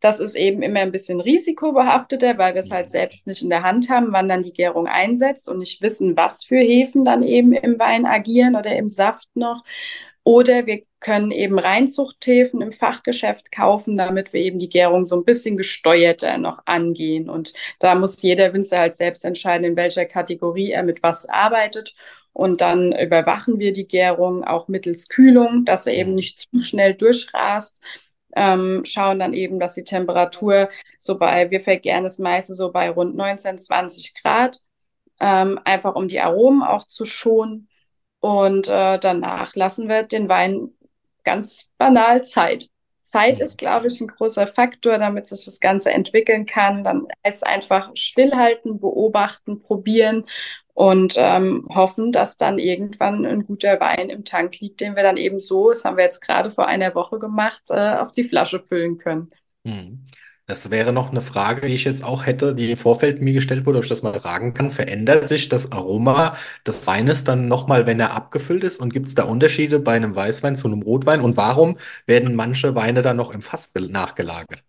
[0.01, 3.62] Das ist eben immer ein bisschen risikobehafteter, weil wir es halt selbst nicht in der
[3.62, 7.55] Hand haben, wann dann die Gärung einsetzt und nicht wissen, was für Hefen dann eben
[7.55, 9.64] im Wein agieren oder im Saft noch.
[10.25, 15.25] Oder wir können eben Reinzuchthäfen im Fachgeschäft kaufen, damit wir eben die Gärung so ein
[15.25, 17.29] bisschen gesteuerter noch angehen.
[17.29, 21.95] Und da muss jeder Winzer halt selbst entscheiden, in welcher Kategorie er mit was arbeitet.
[22.33, 26.17] Und dann überwachen wir die Gärung auch mittels Kühlung, dass er eben mhm.
[26.17, 27.81] nicht zu schnell durchrast.
[28.35, 32.91] Ähm, schauen dann eben, dass die Temperatur so bei, wir vergären es meistens so bei
[32.91, 34.59] rund 19, 20 Grad,
[35.21, 37.69] ähm, einfach um die Aromen auch zu schonen.
[38.25, 40.71] Und äh, danach lassen wir den Wein
[41.25, 42.69] ganz banal Zeit.
[43.03, 46.85] Zeit ist, glaube ich, ein großer Faktor, damit sich das Ganze entwickeln kann.
[46.85, 50.25] Dann heißt einfach stillhalten, beobachten, probieren
[50.73, 55.19] und ähm, hoffen, dass dann irgendwann ein guter Wein im Tank liegt, den wir dann
[55.19, 58.61] eben so, das haben wir jetzt gerade vor einer Woche gemacht, äh, auf die Flasche
[58.61, 59.33] füllen können.
[59.65, 60.03] Mhm.
[60.47, 63.65] Das wäre noch eine Frage, die ich jetzt auch hätte, die im Vorfeld mir gestellt
[63.65, 64.71] wurde, ob ich das mal fragen kann.
[64.71, 68.79] Verändert sich das Aroma des Weines dann nochmal, wenn er abgefüllt ist?
[68.81, 71.21] Und gibt es da Unterschiede bei einem Weißwein zu einem Rotwein?
[71.23, 74.63] Und warum werden manche Weine dann noch im Fass gel- nachgelagert?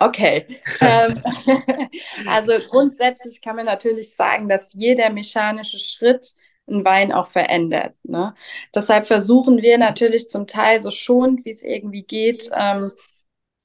[0.00, 0.46] Okay.
[0.80, 1.22] Ähm,
[2.24, 6.34] also grundsätzlich kann man natürlich sagen, dass jeder mechanische Schritt
[6.68, 7.94] einen Wein auch verändert.
[8.04, 8.34] Ne?
[8.74, 12.92] Deshalb versuchen wir natürlich zum Teil so schonend, wie es irgendwie geht, ähm,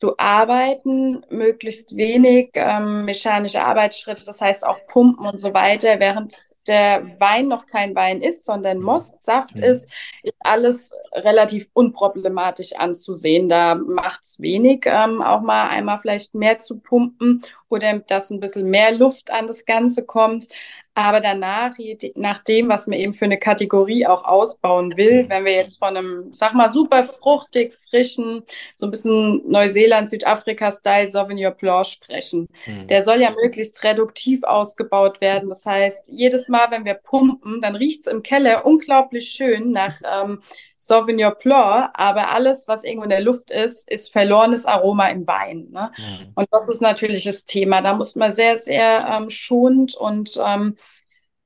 [0.03, 6.37] zu arbeiten, möglichst wenig ähm, mechanische Arbeitsschritte, das heißt auch Pumpen und so weiter, während
[6.67, 8.83] der Wein noch kein Wein ist, sondern Mhm.
[8.83, 9.63] Most, Saft Mhm.
[9.63, 9.89] ist,
[10.21, 13.47] ist alles relativ unproblematisch anzusehen.
[13.47, 18.41] Da macht es wenig, ähm, auch mal einmal vielleicht mehr zu pumpen oder dass ein
[18.41, 20.49] bisschen mehr Luft an das Ganze kommt.
[20.95, 21.73] Aber danach,
[22.15, 25.29] nach dem, was man eben für eine Kategorie auch ausbauen will, Mhm.
[25.29, 28.43] wenn wir jetzt von einem, sag mal, super fruchtig, frischen,
[28.75, 32.47] so ein bisschen Neuseeland, Südafrika-Style Sauvignon Blanc sprechen.
[32.67, 32.87] Mhm.
[32.87, 35.49] Der soll ja möglichst reduktiv ausgebaut werden.
[35.49, 39.99] Das heißt, jedes Mal, wenn wir pumpen, dann riecht es im Keller unglaublich schön nach
[40.05, 40.43] ähm,
[40.85, 45.69] Sauvignon Blanc, aber alles, was irgendwo in der Luft ist, ist verlorenes Aroma im Wein.
[45.71, 45.91] Ne?
[45.97, 46.33] Mhm.
[46.35, 47.81] Und das ist natürlich das Thema.
[47.81, 50.75] Da muss man sehr, sehr ähm, schonend und ähm,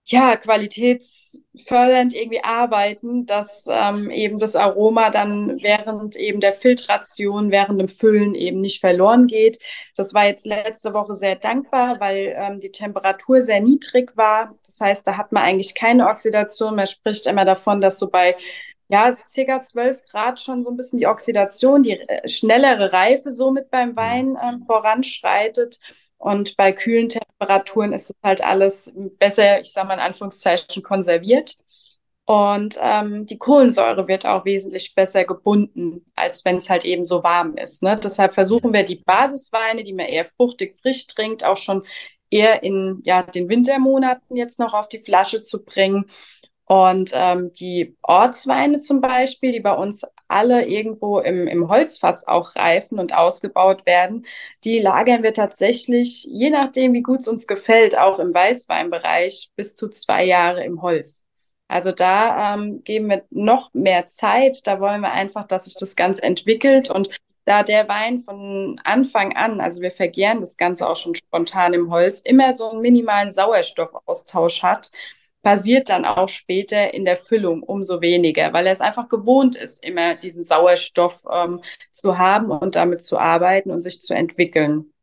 [0.05, 7.79] ja, qualitätsfördernd irgendwie arbeiten, dass ähm, eben das Aroma dann während eben der Filtration, während
[7.79, 9.59] dem Füllen eben nicht verloren geht.
[9.95, 14.55] Das war jetzt letzte Woche sehr dankbar, weil ähm, die Temperatur sehr niedrig war.
[14.65, 16.75] Das heißt, da hat man eigentlich keine Oxidation.
[16.75, 18.35] Man spricht immer davon, dass so bei
[18.89, 23.69] ja, circa 12 Grad schon so ein bisschen die Oxidation, die äh, schnellere Reife somit
[23.69, 23.95] beim Mhm.
[23.95, 25.79] Wein ähm, voranschreitet.
[26.17, 31.57] Und bei kühlen Temperaturen ist es halt alles besser, ich sage mal in Anführungszeichen, konserviert.
[32.25, 37.23] Und ähm, die Kohlensäure wird auch wesentlich besser gebunden, als wenn es halt eben so
[37.23, 37.83] warm ist.
[37.83, 37.97] Ne?
[38.03, 41.83] Deshalb versuchen wir die Basisweine, die man eher fruchtig frisch trinkt, auch schon
[42.29, 46.09] eher in ja, den Wintermonaten jetzt noch auf die Flasche zu bringen.
[46.67, 52.57] Und ähm, die Ortsweine zum Beispiel, die bei uns alle irgendwo im, im Holzfass auch
[52.57, 54.25] reifen und ausgebaut werden,
[54.65, 59.77] die lagern wir tatsächlich, je nachdem, wie gut es uns gefällt, auch im Weißweinbereich bis
[59.77, 61.25] zu zwei Jahre im Holz.
[61.69, 64.67] Also da ähm, geben wir noch mehr Zeit.
[64.67, 66.89] Da wollen wir einfach, dass sich das Ganze entwickelt.
[66.89, 67.09] Und
[67.45, 71.91] da der Wein von Anfang an, also wir vergären das Ganze auch schon spontan im
[71.91, 74.91] Holz, immer so einen minimalen Sauerstoffaustausch hat,
[75.43, 79.83] passiert dann auch später in der Füllung umso weniger, weil er es einfach gewohnt ist,
[79.83, 84.93] immer diesen Sauerstoff ähm, zu haben und damit zu arbeiten und sich zu entwickeln.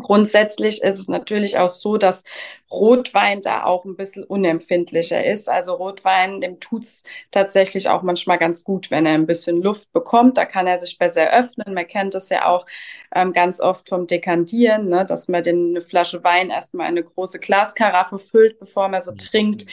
[0.00, 2.24] Grundsätzlich ist es natürlich auch so, dass
[2.70, 5.48] Rotwein da auch ein bisschen unempfindlicher ist.
[5.48, 10.38] Also Rotwein, dem tut's tatsächlich auch manchmal ganz gut, wenn er ein bisschen Luft bekommt.
[10.38, 11.74] Da kann er sich besser öffnen.
[11.74, 12.66] Man kennt das ja auch
[13.14, 17.04] ähm, ganz oft vom Dekantieren, ne, dass man den, eine Flasche Wein erstmal in eine
[17.04, 19.66] große Glaskaraffe füllt, bevor man sie trinkt,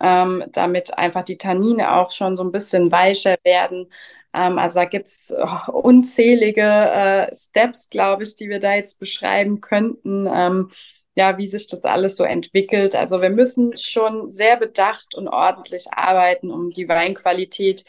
[0.00, 3.90] ähm, damit einfach die Tannine auch schon so ein bisschen weicher werden.
[4.34, 9.60] Ähm, also da gibt's oh, unzählige äh, Steps, glaube ich, die wir da jetzt beschreiben
[9.60, 10.70] könnten, ähm,
[11.14, 12.94] ja, wie sich das alles so entwickelt.
[12.94, 17.84] Also wir müssen schon sehr bedacht und ordentlich arbeiten, um die Weinqualität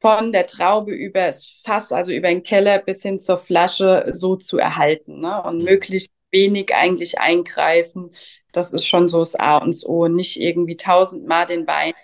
[0.00, 4.36] von der Traube über das Fass, also über den Keller bis hin zur Flasche so
[4.36, 5.42] zu erhalten, ne?
[5.42, 5.64] Und Mhm.
[5.64, 8.10] möglichst wenig eigentlich eingreifen.
[8.52, 10.08] Das ist schon so das A und O.
[10.08, 11.94] Nicht irgendwie tausendmal den Wein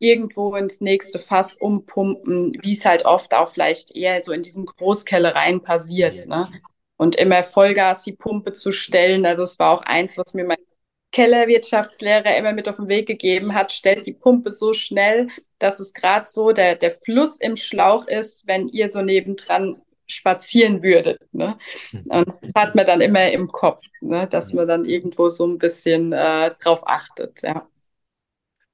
[0.00, 4.66] irgendwo ins nächste Fass umpumpen, wie es halt oft auch vielleicht eher so in diesen
[4.66, 6.48] Großkellereien passiert, ne?
[6.96, 9.24] Und immer Vollgas die Pumpe zu stellen.
[9.24, 10.58] Also es war auch eins, was mir mein
[11.12, 15.92] Kellerwirtschaftslehrer immer mit auf den Weg gegeben hat, stellt die Pumpe so schnell, dass es
[15.92, 21.20] gerade so der, der Fluss im Schlauch ist, wenn ihr so nebendran spazieren würdet.
[21.32, 21.58] Ne?
[21.92, 24.26] Und das hat man dann immer im Kopf, ne?
[24.28, 27.42] dass man dann irgendwo so ein bisschen äh, drauf achtet.
[27.42, 27.66] Ja.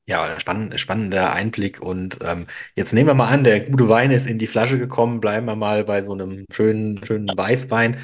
[0.09, 1.81] Ja, spann spannender Einblick.
[1.81, 5.21] Und ähm, jetzt nehmen wir mal an, der gute Wein ist in die Flasche gekommen.
[5.21, 7.97] Bleiben wir mal bei so einem schönen, schönen Weißwein.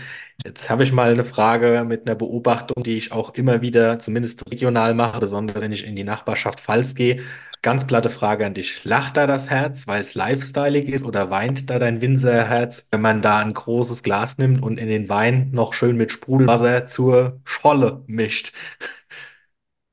[0.44, 4.50] Jetzt habe ich mal eine Frage mit einer Beobachtung, die ich auch immer wieder, zumindest
[4.50, 7.22] regional mache, besonders wenn ich in die Nachbarschaft Pfalz gehe.
[7.62, 8.84] Ganz platte Frage an dich.
[8.84, 13.22] Lacht da das Herz, weil es lifestyleig ist, oder weint da dein Winzerherz, wenn man
[13.22, 18.02] da ein großes Glas nimmt und in den Wein noch schön mit Sprudelwasser zur Scholle
[18.08, 18.52] mischt?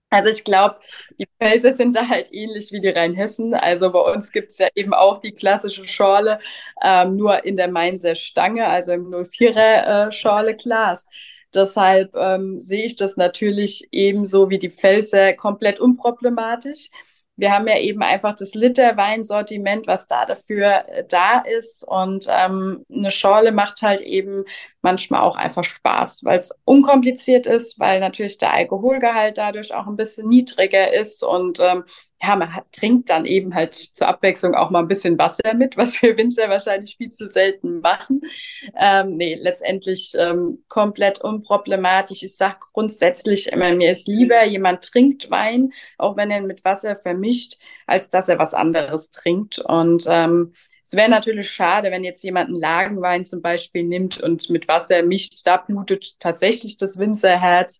[0.09, 0.77] Also ich glaube,
[1.19, 3.53] die Pfälzer sind da halt ähnlich wie die Rheinhessen.
[3.53, 6.39] Also bei uns gibt es ja eben auch die klassische Schorle,
[6.83, 11.07] ähm, nur in der Mainzer Stange, also im 04er äh, Schorle Glas.
[11.53, 16.89] Deshalb ähm, sehe ich das natürlich ebenso wie die Pfälzer komplett unproblematisch.
[17.35, 21.87] Wir haben ja eben einfach das Liter-Weinsortiment, was da dafür äh, da ist.
[21.87, 24.43] Und ähm, eine Schorle macht halt eben
[24.81, 29.97] manchmal auch einfach Spaß, weil es unkompliziert ist, weil natürlich der Alkoholgehalt dadurch auch ein
[29.97, 31.83] bisschen niedriger ist und ähm,
[32.21, 35.77] ja, man hat, trinkt dann eben halt zur Abwechslung auch mal ein bisschen Wasser mit,
[35.77, 38.21] was wir Winzer wahrscheinlich viel zu selten machen.
[38.77, 42.23] Ähm, nee, letztendlich ähm, komplett unproblematisch.
[42.23, 46.65] Ich sage grundsätzlich immer, mir ist lieber, jemand trinkt Wein, auch wenn er ihn mit
[46.65, 49.59] Wasser vermischt, als dass er was anderes trinkt.
[49.59, 50.53] Und ähm,
[50.89, 55.03] es wäre natürlich schade, wenn jetzt jemand einen Lagenwein zum Beispiel nimmt und mit Wasser
[55.03, 55.45] mischt.
[55.45, 57.77] Da blutet tatsächlich das Winzerherz.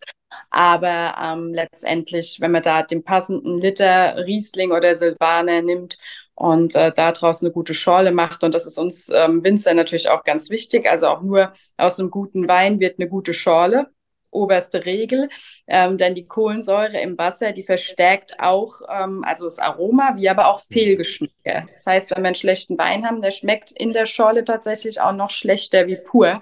[0.50, 5.98] Aber ähm, letztendlich, wenn man da den passenden Liter Riesling oder Silvaner nimmt
[6.34, 10.22] und äh, daraus eine gute Schorle macht, und das ist uns ähm, Winzer natürlich auch
[10.22, 13.90] ganz wichtig, also auch nur aus einem guten Wein wird eine gute Schorle
[14.30, 15.28] oberste Regel,
[15.66, 20.48] ähm, denn die Kohlensäure im Wasser, die verstärkt auch ähm, also das Aroma, wie aber
[20.48, 21.66] auch Fehlgeschmäcke.
[21.68, 25.12] Das heißt, wenn wir einen schlechten Wein haben, der schmeckt in der Schorle tatsächlich auch
[25.12, 26.40] noch schlechter wie pur.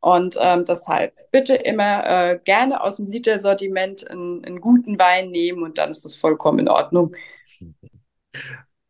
[0.00, 5.62] Und ähm, deshalb bitte immer äh, gerne aus dem Litersortiment einen, einen guten Wein nehmen
[5.62, 7.14] und dann ist das vollkommen in Ordnung.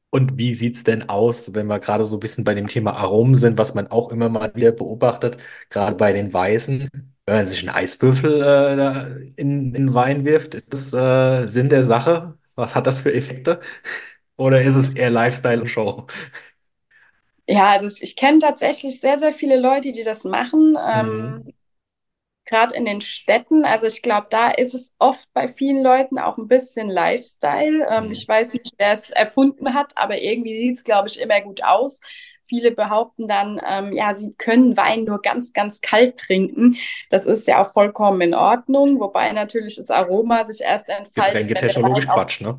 [0.09, 2.93] Und wie sieht es denn aus, wenn wir gerade so ein bisschen bei dem Thema
[2.97, 5.39] Aromen sind, was man auch immer mal wieder beobachtet,
[5.71, 7.12] gerade bei den Weißen?
[7.27, 11.85] Wenn man sich einen Eiswürfel äh, in, in Wein wirft, ist das äh, Sinn der
[11.85, 12.37] Sache?
[12.57, 13.61] Was hat das für Effekte?
[14.37, 16.07] Oder ist es eher Lifestyle und Show?
[17.47, 20.77] Ja, also ich kenne tatsächlich sehr, sehr viele Leute, die das machen.
[20.93, 21.43] Mhm.
[21.45, 21.55] Ähm,
[22.47, 23.65] gerade in den Städten.
[23.65, 27.87] Also ich glaube, da ist es oft bei vielen Leuten auch ein bisschen Lifestyle.
[27.91, 28.13] Ähm, Mhm.
[28.13, 31.63] ich weiß nicht, wer es erfunden hat, aber irgendwie sieht es, glaube ich, immer gut
[31.65, 32.01] aus.
[32.53, 36.77] Viele behaupten dann, ähm, ja, sie können Wein nur ganz, ganz kalt trinken.
[37.09, 41.35] Das ist ja auch vollkommen in Ordnung, wobei natürlich das Aroma sich erst entfaltet,
[41.83, 42.59] Wein auch Quatsch, ne?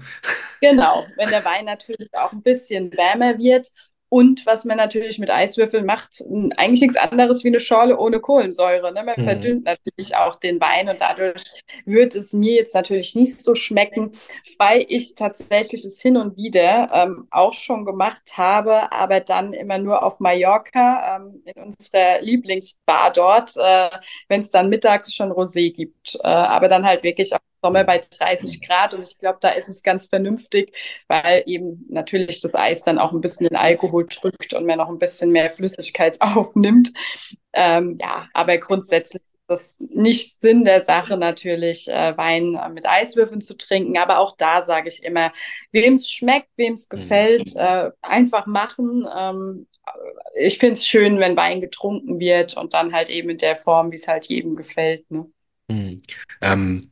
[0.62, 3.72] Genau, wenn der Wein natürlich auch ein bisschen wärmer wird.
[4.16, 6.22] Und was man natürlich mit Eiswürfeln macht,
[6.58, 8.94] eigentlich nichts anderes wie eine Schorle ohne Kohlensäure.
[8.94, 9.04] Ne?
[9.04, 9.24] Man Mhm.
[9.24, 11.44] verdünnt natürlich auch den Wein und dadurch
[11.86, 14.12] wird es mir jetzt natürlich nicht so schmecken,
[14.60, 19.80] weil ich tatsächlich es hin und wieder ähm, auch schon gemacht habe, aber dann immer
[19.80, 23.90] nur auf Mallorca ähm, in unserer Lieblingsbar dort, äh,
[24.28, 26.16] wenn es dann mittags schon Rosé gibt.
[26.24, 29.70] Äh, aber dann halt wirklich auch Sommer bei 30 Grad und ich glaube, da ist
[29.70, 30.76] es ganz vernünftig,
[31.08, 34.90] weil eben natürlich das Eis dann auch ein bisschen den Alkohol drückt und man noch
[34.90, 36.92] ein bisschen mehr Flüssigkeit aufnimmt.
[37.54, 42.88] Ähm, ja, aber grundsätzlich ist das nicht Sinn der Sache natürlich, äh, Wein äh, mit
[42.88, 43.98] Eiswürfeln zu trinken.
[43.98, 45.32] Aber auch da sage ich immer,
[45.72, 46.94] wem es schmeckt, wem es Mhm.
[46.94, 49.08] gefällt, äh, einfach machen.
[49.16, 49.68] Ähm,
[50.36, 53.92] ich finde es schön, wenn Wein getrunken wird und dann halt eben in der Form,
[53.92, 55.10] wie es halt jedem gefällt.
[55.12, 55.30] Ne?
[55.70, 56.02] Mhm.
[56.42, 56.92] Ähm,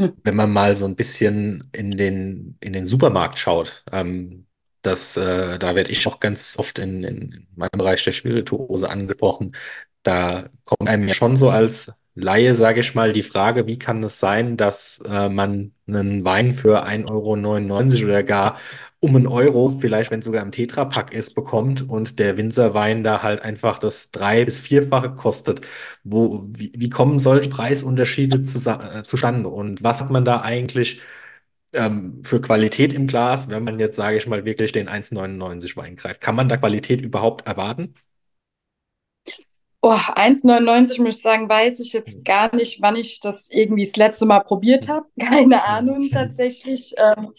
[0.24, 4.46] wenn man mal so ein bisschen in den, in den Supermarkt schaut, ähm,
[4.82, 9.54] das, äh, da werde ich auch ganz oft in, in meinem Bereich der Spirituose angesprochen.
[10.02, 14.02] Da kommt einem ja schon so als Laie, sage ich mal, die Frage, wie kann
[14.02, 18.58] es sein, dass äh, man einen Wein für 1,99 Euro oder gar
[19.00, 23.22] um einen Euro, vielleicht wenn es sogar im Tetrapack ist, bekommt und der Winzerwein da
[23.22, 25.62] halt einfach das drei- bis vierfache kostet.
[26.04, 29.48] Wo, wie, wie kommen solche Preisunterschiede zusa- äh, zustande?
[29.48, 31.00] Und was hat man da eigentlich
[31.72, 35.96] ähm, für Qualität im Glas, wenn man jetzt, sage ich mal, wirklich den 1,99 Wein
[35.96, 36.20] greift?
[36.20, 37.94] Kann man da Qualität überhaupt erwarten?
[39.82, 43.96] Oh, 1,99 muss ich sagen, weiß ich jetzt gar nicht, wann ich das irgendwie das
[43.96, 45.06] letzte Mal probiert habe.
[45.18, 46.94] Keine Ahnung tatsächlich.
[46.98, 47.32] Ähm,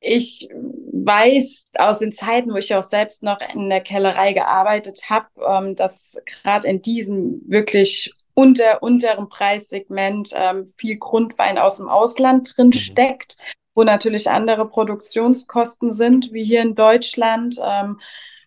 [0.00, 5.28] ich weiß aus den Zeiten, wo ich auch selbst noch in der Kellerei gearbeitet habe,
[5.48, 12.54] ähm, dass gerade in diesem wirklich unter unteren Preissegment ähm, viel Grundwein aus dem Ausland
[12.56, 12.72] drin Mhm.
[12.72, 13.38] steckt,
[13.74, 17.58] wo natürlich andere Produktionskosten sind, wie hier in Deutschland.
[17.62, 18.00] Ähm,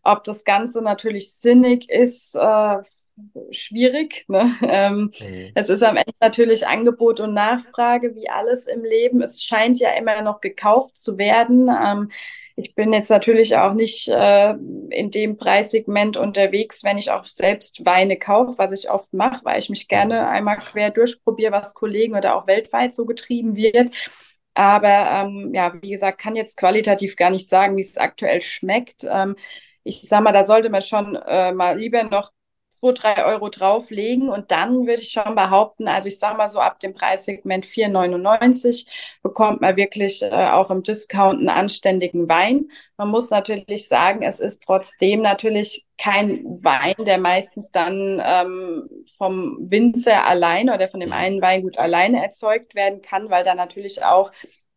[0.03, 2.77] ob das Ganze natürlich sinnig ist, äh,
[3.51, 4.25] schwierig.
[4.27, 4.53] Ne?
[4.61, 5.55] Ähm, Mhm.
[5.55, 9.21] es ist am Ende natürlich Angebot und Nachfrage, wie alles im Leben.
[9.21, 11.69] Es scheint ja immer noch gekauft zu werden.
[11.69, 12.11] Ähm,
[12.55, 14.51] ich bin jetzt natürlich auch nicht äh,
[14.89, 19.59] in dem Preissegment unterwegs, wenn ich auch selbst Weine kaufe, was ich oft mache, weil
[19.59, 23.91] ich mich gerne einmal quer durchprobiere, was Kollegen oder auch weltweit so getrieben wird.
[24.53, 24.87] Aber
[25.27, 29.05] ähm, ja, wie gesagt, kann jetzt qualitativ gar nicht sagen, wie es aktuell schmeckt.
[29.09, 29.35] Ähm,
[29.83, 32.31] ich sag mal, da sollte man schon äh, mal lieber noch
[32.69, 36.59] 2, 3 Euro drauflegen und dann würde ich schon behaupten, also ich sage mal so
[36.59, 38.87] ab dem Preissegment 4,99
[39.23, 42.69] bekommt man wirklich äh, auch im Discount einen anständigen Wein.
[42.97, 49.57] Man muss natürlich sagen, es ist trotzdem natürlich kein Wein, der meistens dann ähm, vom
[49.69, 54.31] Winzer alleine oder von dem einen Weingut alleine erzeugt werden kann, weil da natürlich auch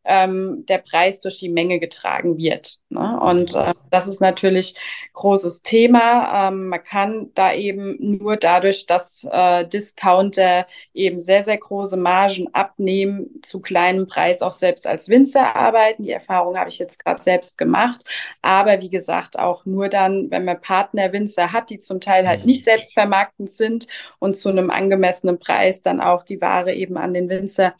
[0.04, 2.78] ähm, der Preis durch die Menge getragen wird.
[2.88, 3.20] Ne?
[3.20, 4.74] Und äh, das ist natürlich
[5.12, 6.48] großes Thema.
[6.48, 12.52] Ähm, man kann da eben nur dadurch, dass äh, Discounter eben sehr, sehr große Margen
[12.52, 16.02] abnehmen, zu kleinem Preis auch selbst als Winzer arbeiten.
[16.02, 18.04] Die Erfahrung habe ich jetzt gerade selbst gemacht.
[18.42, 22.64] Aber wie gesagt, auch nur dann, wenn man Partnerwinzer hat, die zum Teil halt nicht
[22.64, 23.86] selbstvermarktend sind
[24.18, 27.74] und zu einem angemessenen Preis dann auch die Ware eben an den Winzer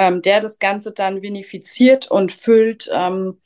[0.00, 3.38] ähm, der das Ganze dann vinifiziert und füllt ähm,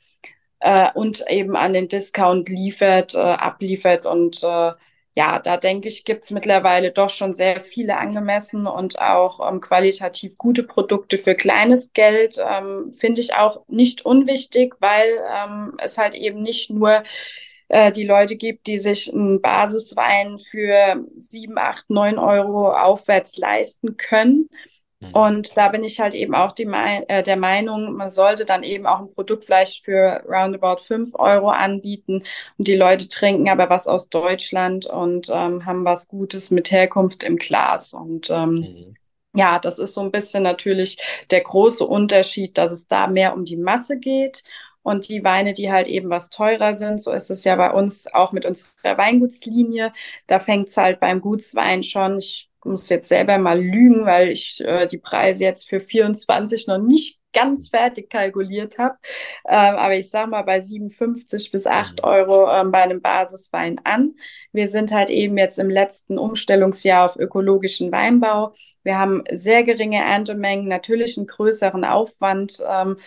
[0.61, 4.05] äh, und eben an den Discount liefert, äh, abliefert.
[4.05, 4.71] Und äh,
[5.15, 9.59] ja, da denke ich, gibt es mittlerweile doch schon sehr viele angemessen und auch ähm,
[9.59, 12.37] qualitativ gute Produkte für kleines Geld.
[12.39, 17.03] Ähm, finde ich auch nicht unwichtig, weil ähm, es halt eben nicht nur
[17.67, 23.97] äh, die Leute gibt, die sich einen Basiswein für sieben, acht, neun Euro aufwärts leisten
[23.97, 24.49] können.
[25.13, 28.85] Und da bin ich halt eben auch die, äh, der Meinung, man sollte dann eben
[28.85, 32.23] auch ein Produkt vielleicht für roundabout 5 Euro anbieten
[32.57, 37.23] und die Leute trinken aber was aus Deutschland und ähm, haben was Gutes mit Herkunft
[37.23, 37.93] im Glas.
[37.93, 38.95] Und ähm, mhm.
[39.33, 40.97] ja, das ist so ein bisschen natürlich
[41.31, 44.43] der große Unterschied, dass es da mehr um die Masse geht.
[44.83, 48.05] Und die Weine, die halt eben was teurer sind, so ist es ja bei uns
[48.13, 49.91] auch mit unserer Weingutslinie.
[50.27, 54.61] Da fängt es halt beim Gutswein schon, ich muss jetzt selber mal lügen, weil ich
[54.61, 58.95] äh, die Preise jetzt für 24 noch nicht ganz fertig kalkuliert habe.
[59.47, 62.03] Ähm, aber ich sage mal bei 57 bis 8 mhm.
[62.03, 64.15] Euro ähm, bei einem Basiswein an.
[64.53, 68.53] Wir sind halt eben jetzt im letzten Umstellungsjahr auf ökologischen Weinbau.
[68.83, 72.63] Wir haben sehr geringe Erntemengen, natürlich einen größeren Aufwand.
[72.67, 72.97] Ähm,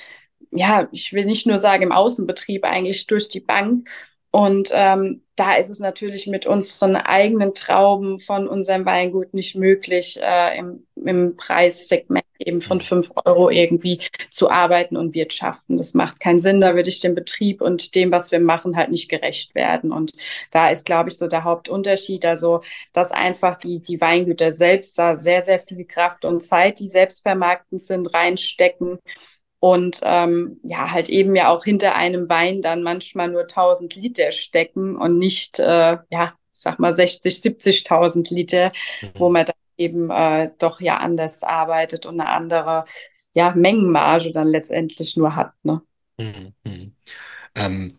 [0.50, 3.88] ja, ich will nicht nur sagen im Außenbetrieb, eigentlich durch die Bank.
[4.30, 10.18] Und ähm, da ist es natürlich mit unseren eigenen Trauben von unserem Weingut nicht möglich,
[10.20, 14.00] äh, im, im Preissegment eben von fünf Euro irgendwie
[14.30, 15.76] zu arbeiten und wirtschaften.
[15.76, 16.60] Das macht keinen Sinn.
[16.60, 19.92] Da würde ich dem Betrieb und dem, was wir machen, halt nicht gerecht werden.
[19.92, 20.12] Und
[20.50, 22.24] da ist, glaube ich, so der Hauptunterschied.
[22.24, 22.62] Also,
[22.92, 27.82] dass einfach die, die Weingüter selbst da sehr, sehr viel Kraft und Zeit, die selbstvermarktend
[27.82, 28.98] sind, reinstecken
[29.60, 34.30] und ähm, ja, halt eben ja auch hinter einem Wein dann manchmal nur 1000 Liter
[34.32, 39.10] stecken und nicht, äh, ja, sag mal 60, 70.000 Liter, mhm.
[39.14, 42.84] wo man dann eben äh, doch ja anders arbeitet und eine andere
[43.32, 45.52] ja, Mengenmarge dann letztendlich nur hat.
[45.62, 45.80] Ne?
[46.18, 46.52] Mhm.
[46.64, 46.92] mhm.
[47.54, 47.98] Ähm,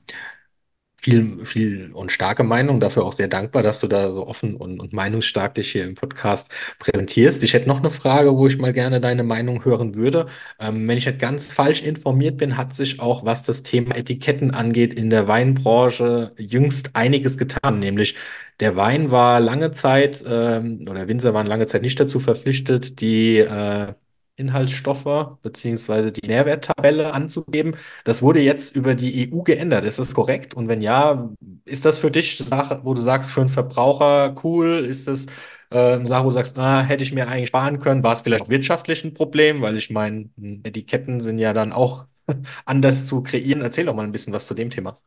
[1.01, 2.79] viel, viel und starke Meinung.
[2.81, 5.95] Dafür auch sehr dankbar, dass du da so offen und, und meinungsstark dich hier im
[5.95, 7.41] Podcast präsentierst.
[7.43, 10.27] Ich hätte noch eine Frage, wo ich mal gerne deine Meinung hören würde.
[10.59, 14.51] Ähm, wenn ich nicht ganz falsch informiert bin, hat sich auch, was das Thema Etiketten
[14.51, 17.79] angeht, in der Weinbranche jüngst einiges getan.
[17.79, 18.15] Nämlich
[18.59, 23.37] der Wein war lange Zeit, ähm, oder Winzer waren lange Zeit nicht dazu verpflichtet, die
[23.37, 23.93] äh,
[24.39, 27.75] Inhaltsstoffe beziehungsweise die Nährwerttabelle anzugeben.
[28.05, 29.85] Das wurde jetzt über die EU geändert.
[29.85, 30.53] Ist das korrekt?
[30.55, 31.29] Und wenn ja,
[31.65, 34.85] ist das für dich Sache, wo du sagst, für einen Verbraucher cool?
[34.85, 35.25] Ist das
[35.71, 38.03] äh, Sache, wo du sagst, ah, hätte ich mir eigentlich sparen können?
[38.03, 39.61] War es vielleicht auch wirtschaftlich ein Problem?
[39.61, 40.29] Weil ich meine,
[40.63, 42.05] Etiketten sind ja dann auch
[42.65, 43.61] anders zu kreieren.
[43.61, 44.99] Erzähl doch mal ein bisschen was zu dem Thema.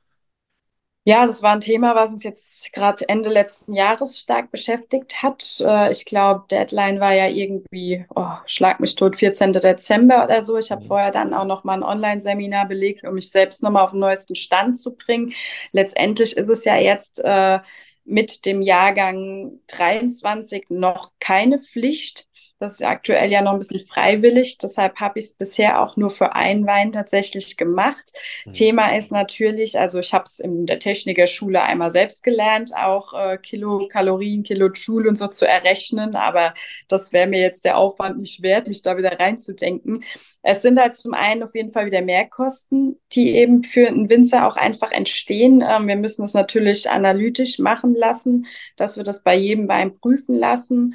[1.04, 5.60] Ja, das war ein Thema, was uns jetzt gerade Ende letzten Jahres stark beschäftigt hat.
[5.60, 9.52] Äh, ich glaube, Deadline war ja irgendwie, oh, schlag mich tot, 14.
[9.52, 10.56] Dezember oder so.
[10.58, 10.86] Ich habe mhm.
[10.86, 13.98] vorher dann auch noch mal ein Online-Seminar belegt, um mich selbst noch mal auf den
[13.98, 15.32] neuesten Stand zu bringen.
[15.72, 17.58] Letztendlich ist es ja jetzt äh,
[18.04, 22.28] mit dem Jahrgang 23 noch keine Pflicht.
[22.62, 26.10] Das ist aktuell ja noch ein bisschen freiwillig, deshalb habe ich es bisher auch nur
[26.10, 28.12] für einen Wein tatsächlich gemacht.
[28.44, 28.52] Mhm.
[28.52, 33.36] Thema ist natürlich, also ich habe es in der Technikerschule einmal selbst gelernt, auch äh,
[33.38, 36.54] Kilokalorien, Kilojoule und so zu errechnen, aber
[36.86, 40.04] das wäre mir jetzt der Aufwand nicht wert, mich da wieder reinzudenken.
[40.42, 44.46] Es sind halt zum einen auf jeden Fall wieder Mehrkosten, die eben für einen Winzer
[44.46, 45.64] auch einfach entstehen.
[45.68, 48.46] Ähm, wir müssen das natürlich analytisch machen lassen,
[48.76, 50.94] dass wir das bei jedem Wein prüfen lassen.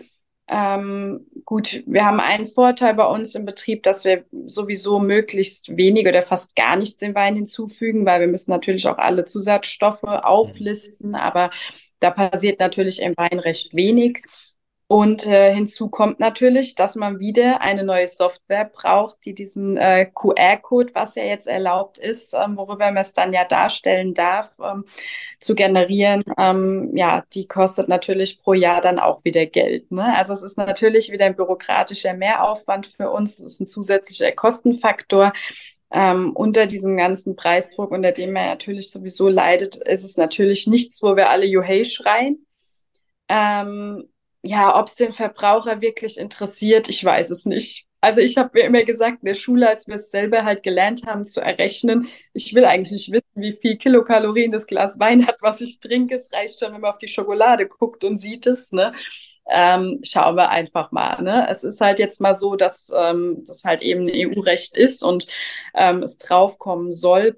[0.49, 6.07] Ähm, gut, wir haben einen Vorteil bei uns im Betrieb, dass wir sowieso möglichst wenig
[6.07, 11.15] oder fast gar nichts dem Wein hinzufügen, weil wir müssen natürlich auch alle Zusatzstoffe auflisten,
[11.15, 11.51] aber
[11.99, 14.23] da passiert natürlich im Wein recht wenig.
[14.89, 20.09] Und äh, hinzu kommt natürlich, dass man wieder eine neue Software braucht, die diesen äh,
[20.15, 24.85] QR-Code, was ja jetzt erlaubt ist, ähm, worüber man es dann ja darstellen darf, ähm,
[25.39, 26.23] zu generieren.
[26.37, 29.91] Ähm, ja, die kostet natürlich pro Jahr dann auch wieder Geld.
[29.91, 30.15] Ne?
[30.15, 33.39] Also es ist natürlich wieder ein bürokratischer Mehraufwand für uns.
[33.39, 35.33] Es ist ein zusätzlicher Kostenfaktor.
[35.91, 41.03] Ähm, unter diesem ganzen Preisdruck, unter dem man natürlich sowieso leidet, ist es natürlich nichts,
[41.03, 42.45] wo wir alle Juhei schreien.
[43.29, 44.07] Ähm,
[44.41, 47.85] ja, ob es den Verbraucher wirklich interessiert, ich weiß es nicht.
[47.99, 51.05] Also ich habe mir immer gesagt, in der Schule, als wir es selber halt gelernt
[51.07, 55.37] haben zu errechnen, ich will eigentlich nicht wissen, wie viel Kilokalorien das Glas Wein hat,
[55.41, 56.15] was ich trinke.
[56.15, 58.71] Es reicht schon, wenn man auf die Schokolade guckt und sieht es.
[58.71, 58.93] Ne?
[59.49, 61.21] Ähm, schauen wir einfach mal.
[61.23, 61.47] Ne?
[61.49, 65.27] Es ist halt jetzt mal so, dass ähm, das halt eben EU-Recht ist und
[65.73, 67.37] ähm, es draufkommen soll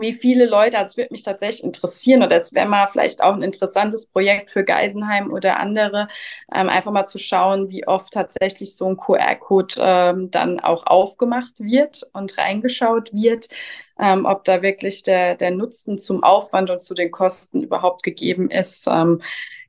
[0.00, 3.42] wie viele Leute, das würde mich tatsächlich interessieren oder es wäre mal vielleicht auch ein
[3.42, 6.08] interessantes Projekt für Geisenheim oder andere,
[6.54, 11.60] ähm, einfach mal zu schauen, wie oft tatsächlich so ein QR-Code ähm, dann auch aufgemacht
[11.60, 13.48] wird und reingeschaut wird,
[13.98, 18.50] ähm, ob da wirklich der, der Nutzen zum Aufwand und zu den Kosten überhaupt gegeben
[18.50, 18.88] ist.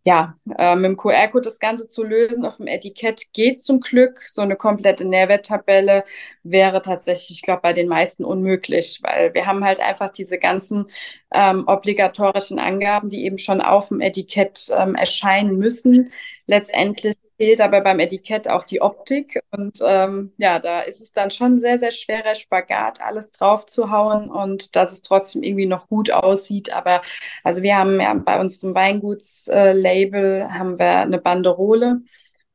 [0.03, 4.19] Ja, äh, mit dem QR-Code das Ganze zu lösen auf dem Etikett geht zum Glück.
[4.27, 6.05] So eine komplette Nährwerttabelle
[6.41, 10.87] wäre tatsächlich, ich glaube, bei den meisten unmöglich, weil wir haben halt einfach diese ganzen
[11.31, 16.11] ähm, obligatorischen Angaben, die eben schon auf dem Etikett ähm, erscheinen müssen.
[16.47, 19.41] Letztendlich fehlt aber beim Etikett auch die Optik.
[19.49, 23.89] Und ähm, ja, da ist es dann schon sehr, sehr schwerer Spagat, alles drauf zu
[23.89, 26.71] hauen und dass es trotzdem irgendwie noch gut aussieht.
[26.71, 27.01] Aber
[27.43, 32.01] also wir haben ja bei unserem Weingutslabel äh, haben wir eine Banderole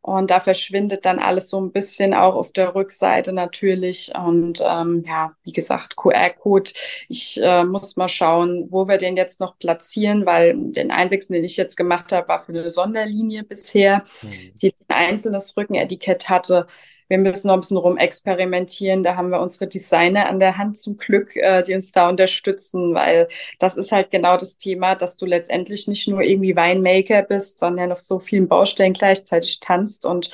[0.06, 4.12] und da verschwindet dann alles so ein bisschen auch auf der Rückseite natürlich.
[4.14, 6.70] Und ähm, ja, wie gesagt, QR-Code.
[7.08, 11.42] Ich äh, muss mal schauen, wo wir den jetzt noch platzieren, weil den einzigen, den
[11.42, 14.52] ich jetzt gemacht habe, war für eine Sonderlinie bisher, mhm.
[14.62, 16.68] die ein einzelnes Rückenetikett hatte
[17.08, 19.02] wir müssen noch ein bisschen rumexperimentieren.
[19.02, 22.94] Da haben wir unsere Designer an der Hand zum Glück, äh, die uns da unterstützen,
[22.94, 23.28] weil
[23.58, 27.92] das ist halt genau das Thema, dass du letztendlich nicht nur irgendwie Weinmaker bist, sondern
[27.92, 30.30] auf so vielen Baustellen gleichzeitig tanzt und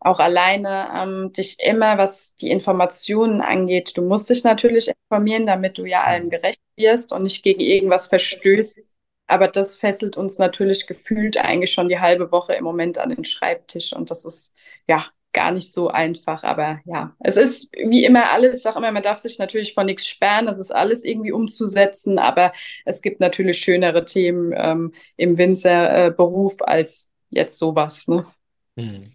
[0.00, 3.96] auch alleine ähm, dich immer, was die Informationen angeht.
[3.96, 8.08] Du musst dich natürlich informieren, damit du ja allem gerecht wirst und nicht gegen irgendwas
[8.08, 8.80] verstößt.
[9.26, 13.24] Aber das fesselt uns natürlich gefühlt eigentlich schon die halbe Woche im Moment an den
[13.24, 13.94] Schreibtisch.
[13.94, 14.54] Und das ist,
[14.86, 16.42] ja, gar nicht so einfach.
[16.44, 19.86] Aber ja, es ist wie immer alles, ich sage immer, man darf sich natürlich von
[19.86, 22.52] nichts sperren, es ist alles irgendwie umzusetzen, aber
[22.86, 28.08] es gibt natürlich schönere Themen ähm, im Winzerberuf äh, als jetzt sowas.
[28.08, 28.24] Ne?
[28.78, 29.10] Hm.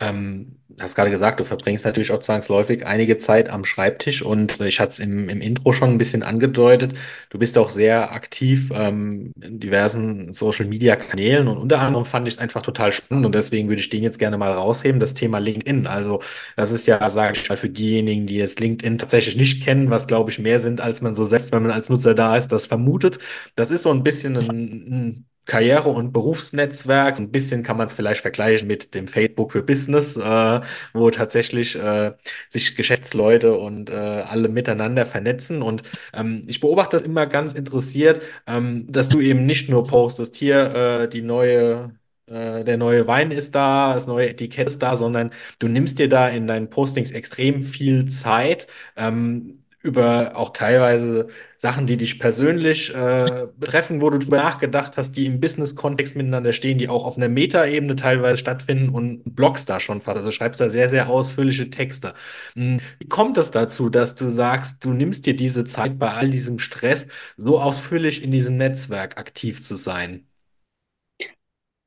[0.00, 4.78] Ähm, hast gerade gesagt, du verbringst natürlich auch zwangsläufig einige Zeit am Schreibtisch und ich
[4.78, 6.94] hatte es im, im Intro schon ein bisschen angedeutet.
[7.30, 12.28] Du bist auch sehr aktiv ähm, in diversen Social Media Kanälen und unter anderem fand
[12.28, 15.14] ich es einfach total spannend und deswegen würde ich den jetzt gerne mal rausheben, das
[15.14, 15.86] Thema LinkedIn.
[15.88, 16.22] Also
[16.56, 20.06] das ist ja, sage ich mal, für diejenigen, die jetzt LinkedIn tatsächlich nicht kennen, was
[20.06, 22.66] glaube ich mehr sind, als man so selbst, wenn man als Nutzer da ist, das
[22.66, 23.18] vermutet.
[23.56, 27.18] Das ist so ein bisschen ein, ein Karriere- und Berufsnetzwerk.
[27.18, 30.60] Ein bisschen kann man es vielleicht vergleichen mit dem Facebook für Business, äh,
[30.92, 32.12] wo tatsächlich äh,
[32.50, 35.62] sich Geschäftsleute und äh, alle miteinander vernetzen.
[35.62, 35.82] Und
[36.14, 40.74] ähm, ich beobachte das immer ganz interessiert, ähm, dass du eben nicht nur postest, hier
[40.74, 41.94] äh, die neue
[42.26, 46.08] äh, der neue Wein ist da, das neue Etikett ist da, sondern du nimmst dir
[46.10, 52.94] da in deinen Postings extrem viel Zeit, ähm, über auch teilweise Sachen, die dich persönlich
[52.94, 57.16] äh, betreffen, wo du drüber nachgedacht hast, die im Business-Kontext miteinander stehen, die auch auf
[57.16, 60.16] einer Metaebene teilweise stattfinden und bloggst da schon fast.
[60.18, 62.14] Also schreibst da sehr, sehr ausführliche Texte.
[62.54, 66.30] Hm, wie kommt es dazu, dass du sagst, du nimmst dir diese Zeit bei all
[66.30, 70.27] diesem Stress, so ausführlich in diesem Netzwerk aktiv zu sein?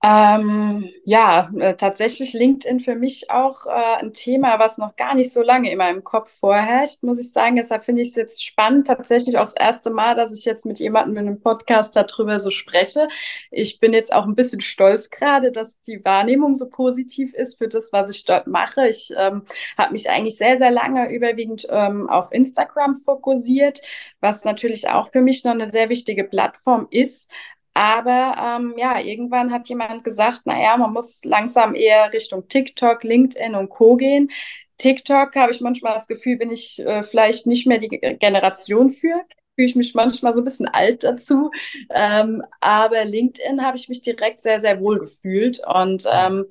[0.04, 5.32] Ähm, ja, äh, tatsächlich LinkedIn für mich auch äh, ein Thema, was noch gar nicht
[5.32, 7.56] so lange in meinem Kopf vorherrscht, muss ich sagen.
[7.56, 10.80] Deshalb finde ich es jetzt spannend, tatsächlich auch das erste Mal, dass ich jetzt mit
[10.80, 13.10] jemandem in einem Podcast darüber so spreche.
[13.52, 17.68] Ich bin jetzt auch ein bisschen stolz gerade, dass die Wahrnehmung so positiv ist für
[17.68, 18.88] das, was ich dort mache.
[18.88, 19.44] Ich ähm,
[19.78, 23.82] habe mich eigentlich sehr, sehr lange überwiegend ähm, auf Instagram fokussiert,
[24.20, 27.32] was natürlich auch für mich noch eine sehr wichtige Plattform ist.
[27.74, 33.56] Aber ähm, ja, irgendwann hat jemand gesagt, naja, man muss langsam eher Richtung TikTok, LinkedIn
[33.56, 33.96] und Co.
[33.96, 34.30] gehen.
[34.78, 39.22] TikTok habe ich manchmal das Gefühl, bin ich äh, vielleicht nicht mehr die Generation für.
[39.56, 41.52] Fühle ich mich manchmal so ein bisschen alt dazu.
[41.92, 45.62] Ähm, aber LinkedIn habe ich mich direkt sehr, sehr wohl gefühlt.
[45.66, 46.46] Und ähm,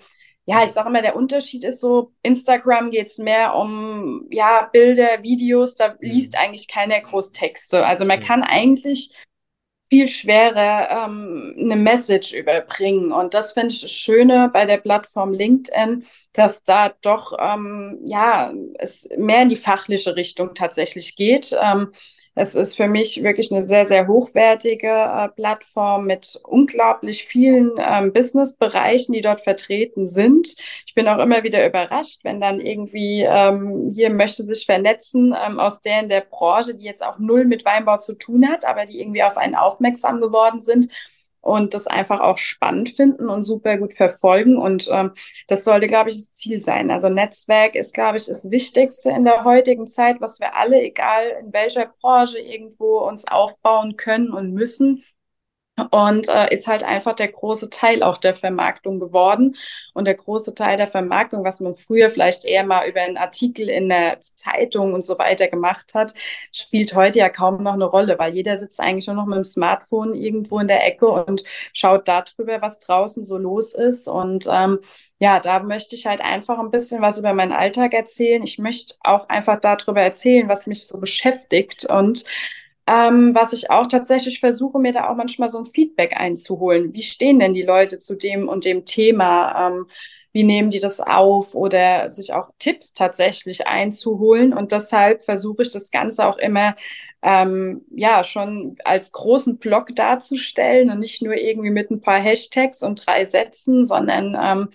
[0.46, 5.22] ja, ich sage immer, der Unterschied ist so, Instagram geht es mehr um ja, Bilder,
[5.22, 6.40] Videos, da liest mhm.
[6.40, 7.84] eigentlich keiner Großtexte.
[7.84, 8.24] Also man mhm.
[8.24, 9.14] kann eigentlich
[9.91, 13.12] viel schwerer ähm, eine Message überbringen.
[13.12, 18.53] Und das finde ich das Schöne bei der Plattform LinkedIn, dass da doch ähm, ja
[18.78, 21.55] es mehr in die fachliche Richtung tatsächlich geht.
[21.61, 21.93] Ähm,
[22.41, 28.14] es ist für mich wirklich eine sehr, sehr hochwertige äh, Plattform mit unglaublich vielen ähm,
[28.14, 30.57] Businessbereichen, die dort vertreten sind.
[30.86, 35.61] Ich bin auch immer wieder überrascht, wenn dann irgendwie ähm, hier möchte sich vernetzen ähm,
[35.61, 38.86] aus der in der Branche, die jetzt auch null mit Weinbau zu tun hat, aber
[38.86, 40.88] die irgendwie auf einen aufmerksam geworden sind
[41.41, 44.57] und das einfach auch spannend finden und super gut verfolgen.
[44.57, 45.12] Und ähm,
[45.49, 46.91] das sollte, glaube ich, das Ziel sein.
[46.91, 51.38] Also Netzwerk ist, glaube ich, das Wichtigste in der heutigen Zeit, was wir alle, egal
[51.41, 55.05] in welcher Branche, irgendwo uns aufbauen können und müssen
[55.90, 59.56] und äh, ist halt einfach der große Teil auch der Vermarktung geworden.
[59.94, 63.68] Und der große Teil der Vermarktung, was man früher vielleicht eher mal über einen Artikel
[63.68, 66.14] in der Zeitung und so weiter gemacht hat,
[66.52, 69.44] spielt heute ja kaum noch eine Rolle, weil jeder sitzt eigentlich nur noch mit dem
[69.44, 74.08] Smartphone irgendwo in der Ecke und schaut darüber, was draußen so los ist.
[74.08, 74.78] Und ähm,
[75.18, 78.42] ja, da möchte ich halt einfach ein bisschen was über meinen Alltag erzählen.
[78.42, 82.24] Ich möchte auch einfach darüber erzählen, was mich so beschäftigt und
[82.86, 86.92] ähm, was ich auch tatsächlich versuche, mir da auch manchmal so ein Feedback einzuholen.
[86.92, 89.68] Wie stehen denn die Leute zu dem und dem Thema?
[89.68, 89.86] Ähm,
[90.32, 94.52] wie nehmen die das auf oder sich auch Tipps tatsächlich einzuholen?
[94.52, 96.76] Und deshalb versuche ich das Ganze auch immer
[97.22, 102.82] ähm, ja schon als großen Block darzustellen und nicht nur irgendwie mit ein paar Hashtags
[102.82, 104.68] und drei Sätzen, sondern ähm,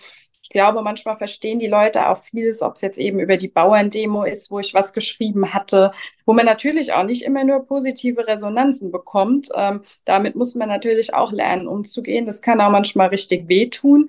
[0.46, 4.22] ich glaube, manchmal verstehen die Leute auch vieles, ob es jetzt eben über die Bauerndemo
[4.22, 5.90] ist, wo ich was geschrieben hatte,
[6.24, 9.48] wo man natürlich auch nicht immer nur positive Resonanzen bekommt.
[9.56, 12.26] Ähm, damit muss man natürlich auch lernen, umzugehen.
[12.26, 14.08] Das kann auch manchmal richtig wehtun.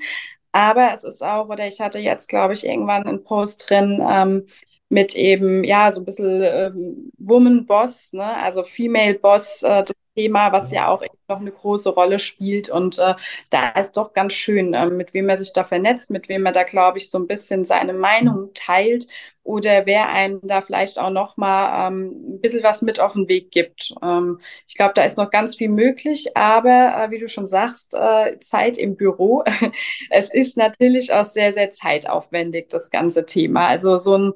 [0.51, 4.45] Aber es ist auch, oder ich hatte jetzt, glaube ich, irgendwann einen Post drin, ähm,
[4.89, 8.37] mit eben, ja, so ein bisschen ähm, Woman Boss, ne?
[8.37, 12.69] also Female Boss, äh, das Thema, was ja auch noch eine große Rolle spielt.
[12.69, 13.13] Und äh,
[13.51, 16.53] da ist doch ganz schön, äh, mit wem er sich da vernetzt, mit wem er
[16.53, 19.07] da, glaube ich, so ein bisschen seine Meinung teilt
[19.43, 23.29] oder wer einem da vielleicht auch noch mal ähm, ein bisschen was mit auf den
[23.29, 23.93] Weg gibt.
[24.03, 27.93] Ähm, ich glaube, da ist noch ganz viel möglich, aber äh, wie du schon sagst,
[27.93, 29.43] äh, Zeit im Büro.
[30.09, 33.67] es ist natürlich auch sehr, sehr zeitaufwendig, das ganze Thema.
[33.67, 34.33] Also so ein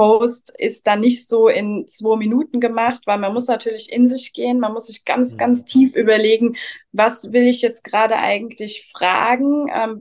[0.00, 4.32] Post ist dann nicht so in zwei Minuten gemacht, weil man muss natürlich in sich
[4.32, 6.56] gehen, man muss sich ganz, ganz tief überlegen,
[6.92, 10.00] was will ich jetzt gerade eigentlich fragen, ähm,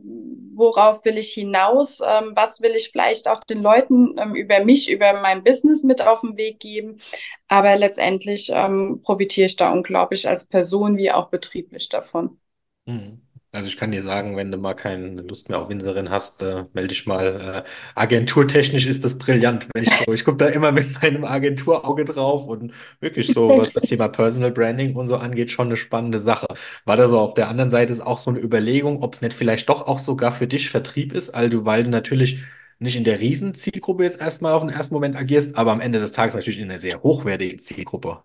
[0.55, 4.89] worauf will ich hinaus, ähm, was will ich vielleicht auch den Leuten ähm, über mich,
[4.89, 7.01] über mein Business mit auf den Weg geben.
[7.49, 12.39] Aber letztendlich ähm, profitiere ich da unglaublich als Person wie auch betrieblich davon.
[12.85, 13.19] Mhm.
[13.51, 16.65] Also ich kann dir sagen, wenn du mal keine Lust mehr auf Winzerin hast, äh,
[16.73, 17.63] melde dich mal.
[17.65, 17.69] Äh,
[17.99, 20.05] agenturtechnisch ist das brillant, wenn ich so.
[20.13, 24.51] Ich gucke da immer mit meinem Agenturauge drauf und wirklich so, was das Thema Personal
[24.51, 26.45] Branding und so angeht, schon eine spannende Sache.
[26.85, 29.33] War da so auf der anderen Seite ist auch so eine Überlegung, ob es nicht
[29.33, 32.43] vielleicht doch auch sogar für dich Vertrieb ist, du, weil du natürlich
[32.77, 36.11] nicht in der Riesenzielgruppe jetzt erstmal auf den ersten Moment agierst, aber am Ende des
[36.11, 38.21] Tages natürlich in einer sehr hochwertigen Zielgruppe.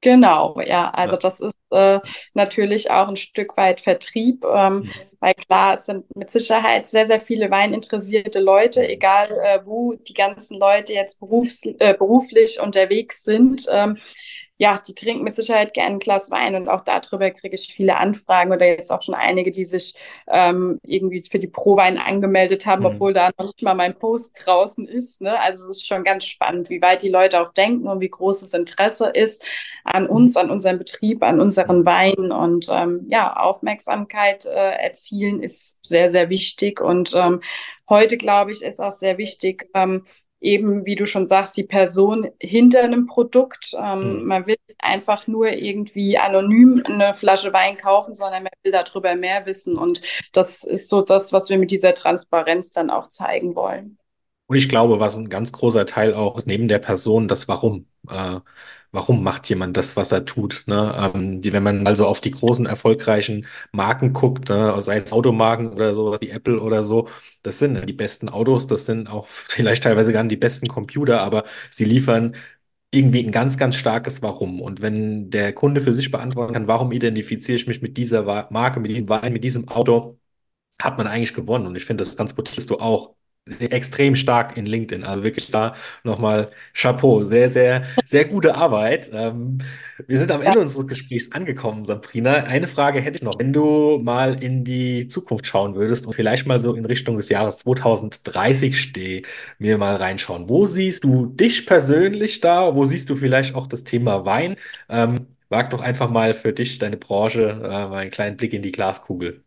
[0.00, 1.20] Genau, ja, also Ja.
[1.20, 2.00] das ist äh,
[2.34, 5.08] natürlich auch ein Stück weit Vertrieb, ähm, Mhm.
[5.20, 8.88] weil klar, es sind mit Sicherheit sehr, sehr viele weininteressierte Leute, Mhm.
[8.88, 13.66] egal äh, wo die ganzen Leute jetzt berufs äh, beruflich unterwegs sind.
[13.70, 13.98] Ähm,
[14.58, 17.96] ja, die trinken mit Sicherheit gerne ein Glas Wein und auch darüber kriege ich viele
[17.96, 19.94] Anfragen oder jetzt auch schon einige, die sich
[20.26, 22.86] ähm, irgendwie für die Prowein angemeldet haben, Mhm.
[22.86, 25.20] obwohl da noch nicht mal mein Post draußen ist.
[25.20, 25.38] Ne?
[25.40, 28.40] Also es ist schon ganz spannend, wie weit die Leute auch denken und wie groß
[28.40, 29.44] das Interesse ist
[29.84, 31.86] an uns, an unserem Betrieb, an unseren Mhm.
[31.86, 37.40] Weinen und ähm, ja, Aufmerksamkeit äh, erzielen ist sehr, sehr wichtig und ähm,
[37.88, 40.04] heute, glaube ich, ist auch sehr wichtig, ähm,
[40.40, 43.74] eben, wie du schon sagst, die Person hinter einem Produkt.
[43.78, 44.24] Ähm, Mhm.
[44.24, 49.46] man will einfach nur irgendwie anonym eine Flasche Wein kaufen, sondern man will darüber mehr
[49.46, 49.76] wissen.
[49.76, 50.00] Und
[50.32, 53.98] das ist so das, was wir mit dieser Transparenz dann auch zeigen wollen.
[54.46, 57.86] Und ich glaube, was ein ganz großer Teil auch ist, neben der Person, das Warum.
[58.08, 58.40] Äh,
[58.92, 60.64] warum macht jemand das, was er tut?
[60.66, 61.12] Ne?
[61.14, 64.80] Ähm, die, wenn man also auf die großen, erfolgreichen Marken guckt, ne?
[64.82, 67.08] sei es Automarken oder sowas wie Apple oder so,
[67.42, 71.22] das sind die besten Autos, das sind auch vielleicht teilweise gar nicht die besten Computer,
[71.22, 72.34] aber sie liefern
[72.90, 74.60] irgendwie ein ganz, ganz starkes Warum.
[74.62, 78.80] Und wenn der Kunde für sich beantworten kann, warum identifiziere ich mich mit dieser Marke,
[78.80, 80.18] mit diesem Wein, mit diesem Auto,
[80.80, 81.66] hat man eigentlich gewonnen.
[81.66, 83.14] Und ich finde, das transportierst du auch
[83.60, 85.04] extrem stark in LinkedIn.
[85.04, 85.74] Also wirklich da
[86.04, 87.24] nochmal Chapeau.
[87.24, 89.10] Sehr, sehr, sehr gute Arbeit.
[89.12, 89.58] Ähm,
[90.06, 90.42] wir sind am.
[90.42, 92.44] Ende unseres Gesprächs angekommen, Sabrina.
[92.44, 93.38] Eine Frage hätte ich noch.
[93.38, 97.28] Wenn du mal in die Zukunft schauen würdest und vielleicht mal so in Richtung des
[97.28, 99.22] Jahres 2030 steh,
[99.58, 100.48] mir mal reinschauen.
[100.48, 102.74] Wo siehst du dich persönlich da?
[102.74, 104.56] Wo siehst du vielleicht auch das Thema Wein?
[104.88, 108.62] Ähm, Wag doch einfach mal für dich, deine Branche, äh, mal einen kleinen Blick in
[108.62, 109.44] die Glaskugel.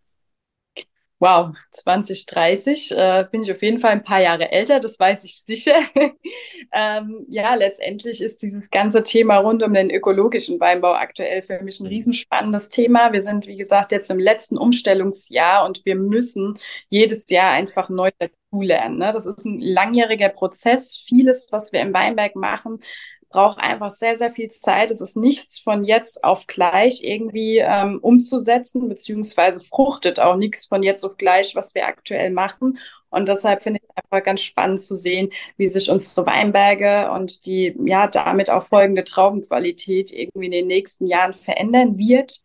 [1.22, 5.44] Wow, 2030 äh, bin ich auf jeden Fall ein paar Jahre älter, das weiß ich
[5.44, 5.76] sicher.
[6.74, 11.80] ähm, ja, letztendlich ist dieses ganze Thema rund um den ökologischen Weinbau aktuell für mich
[11.80, 13.14] ein riesenspannendes Thema.
[13.14, 16.58] Wir sind, wie gesagt, jetzt im letzten Umstellungsjahr und wir müssen
[16.90, 18.98] jedes Jahr einfach neu dazulernen.
[18.98, 19.12] Ne?
[19.14, 21.04] Das ist ein langjähriger Prozess.
[21.08, 22.80] Vieles, was wir im Weinberg machen,
[23.32, 24.92] braucht einfach sehr, sehr viel Zeit.
[24.92, 30.84] Es ist nichts von jetzt auf gleich irgendwie ähm, umzusetzen, beziehungsweise fruchtet auch nichts von
[30.84, 32.78] jetzt auf gleich, was wir aktuell machen.
[33.10, 37.76] Und deshalb finde ich einfach ganz spannend zu sehen, wie sich unsere Weinberge und die
[37.86, 42.42] ja damit auch folgende Traubenqualität irgendwie in den nächsten Jahren verändern wird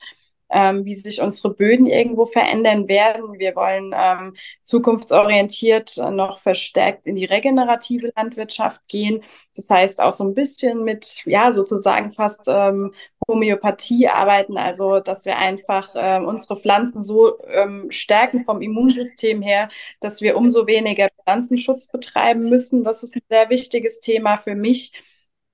[0.51, 3.39] ähm, wie sich unsere Böden irgendwo verändern werden.
[3.39, 9.23] Wir wollen ähm, zukunftsorientiert noch verstärkt in die regenerative Landwirtschaft gehen.
[9.55, 12.93] Das heißt auch so ein bisschen mit, ja, sozusagen fast ähm,
[13.29, 19.69] Homöopathie arbeiten, also dass wir einfach äh, unsere Pflanzen so ähm, stärken vom Immunsystem her,
[20.01, 22.85] dass wir umso weniger Pflanzenschutz betreiben müssen.
[22.85, 24.93] Das ist ein sehr wichtiges Thema für mich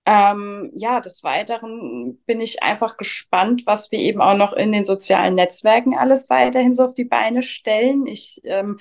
[0.04, 4.84] ähm, ja, des Weiteren bin ich einfach gespannt, was wir eben auch noch in den
[4.84, 8.06] sozialen Netzwerken alles weiterhin so auf die Beine stellen.
[8.06, 8.80] Ich ähm,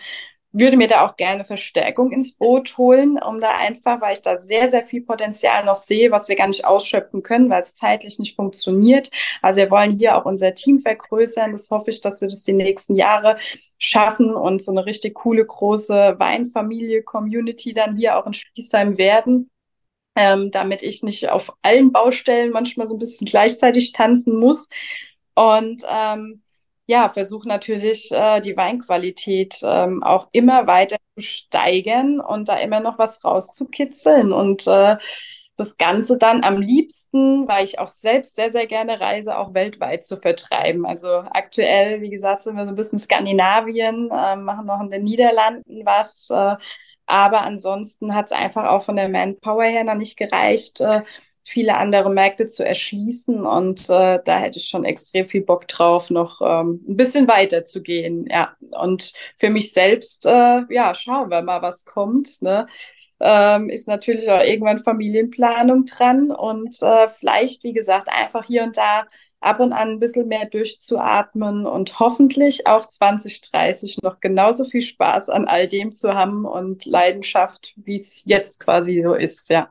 [0.51, 4.39] würde mir da auch gerne Verstärkung ins Boot holen, um da einfach, weil ich da
[4.39, 8.17] sehr, sehr viel Potenzial noch sehe, was wir gar nicht ausschöpfen können, weil es zeitlich
[8.17, 9.11] nicht funktioniert.
[9.43, 11.51] Also wir wollen hier auch unser Team vergrößern.
[11.51, 13.37] Das hoffe ich, dass wir das die nächsten Jahre
[13.77, 19.50] schaffen und so eine richtig coole große Weinfamilie, Community dann hier auch in Spießheim werden
[20.15, 24.67] ähm, damit ich nicht auf allen Baustellen manchmal so ein bisschen gleichzeitig tanzen muss.
[25.35, 26.43] Und ähm,
[26.87, 32.81] ja, versuche natürlich äh, die Weinqualität ähm, auch immer weiter zu steigern und da immer
[32.81, 34.97] noch was rauszukitzeln und äh,
[35.57, 40.05] das Ganze dann am liebsten, weil ich auch selbst sehr, sehr gerne reise, auch weltweit
[40.05, 40.85] zu vertreiben.
[40.85, 45.03] Also aktuell, wie gesagt, sind wir so ein bisschen Skandinavien, äh, machen noch in den
[45.03, 46.55] Niederlanden was, äh,
[47.05, 51.01] aber ansonsten hat es einfach auch von der Manpower her noch nicht gereicht, äh,
[51.43, 53.45] viele andere Märkte zu erschließen.
[53.45, 57.63] Und äh, da hätte ich schon extrem viel Bock drauf, noch ähm, ein bisschen weiter
[57.63, 58.25] zu gehen.
[58.29, 62.41] Ja, und für mich selbst, äh, ja, schauen wir mal, was kommt.
[62.41, 62.67] Ne?
[63.19, 68.77] Ähm, ist natürlich auch irgendwann Familienplanung dran und äh, vielleicht, wie gesagt, einfach hier und
[68.77, 69.05] da
[69.41, 75.29] ab und an ein bisschen mehr durchzuatmen und hoffentlich auch 2030 noch genauso viel Spaß
[75.29, 79.69] an all dem zu haben und Leidenschaft, wie es jetzt quasi so ist, ja.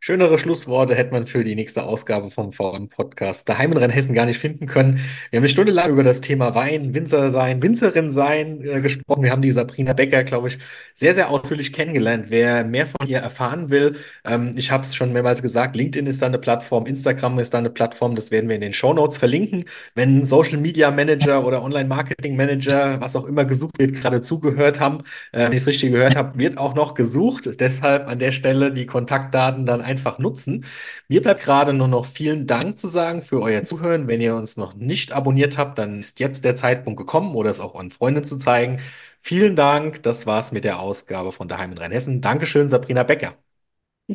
[0.00, 4.38] Schönere Schlussworte hätte man für die nächste Ausgabe vom VM-Podcast daheim in Rheinhessen gar nicht
[4.38, 5.00] finden können.
[5.30, 9.24] Wir haben eine Stunde lang über das Thema Wein, Winzer sein, Winzerin sein äh, gesprochen.
[9.24, 10.58] Wir haben die Sabrina Becker, glaube ich,
[10.94, 12.26] sehr, sehr ausführlich kennengelernt.
[12.28, 16.22] Wer mehr von ihr erfahren will, ähm, ich habe es schon mehrmals gesagt, LinkedIn ist
[16.22, 19.16] da eine Plattform, Instagram ist da eine Plattform, das werden wir in den Show Notes
[19.16, 19.64] verlinken.
[19.96, 24.78] Wenn Social Media Manager oder Online Marketing Manager, was auch immer gesucht wird, gerade zugehört
[24.78, 24.98] haben,
[25.32, 27.48] äh, wenn ich es richtig gehört habe, wird auch noch gesucht.
[27.58, 30.64] Deshalb an der Stelle die Kontaktdaten dann einfach nutzen.
[31.08, 34.06] Mir bleibt gerade nur noch vielen Dank zu sagen für euer Zuhören.
[34.08, 37.60] Wenn ihr uns noch nicht abonniert habt, dann ist jetzt der Zeitpunkt gekommen, oder es
[37.60, 38.80] auch an Freunde zu zeigen.
[39.20, 40.02] Vielen Dank.
[40.02, 42.20] Das war's mit der Ausgabe von Daheim in Rheinhessen.
[42.20, 43.34] Dankeschön, Sabrina Becker.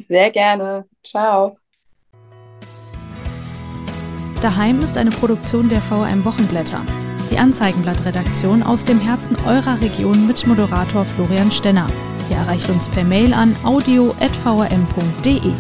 [0.08, 0.86] Sehr gerne.
[1.04, 1.58] Ciao.
[4.42, 6.84] Daheim ist eine Produktion der VRM Wochenblätter.
[7.34, 11.88] Die Anzeigenblattredaktion aus dem Herzen eurer Region mit Moderator Florian Stenner.
[12.30, 15.52] Ihr erreicht uns per Mail an audio.vrm.de.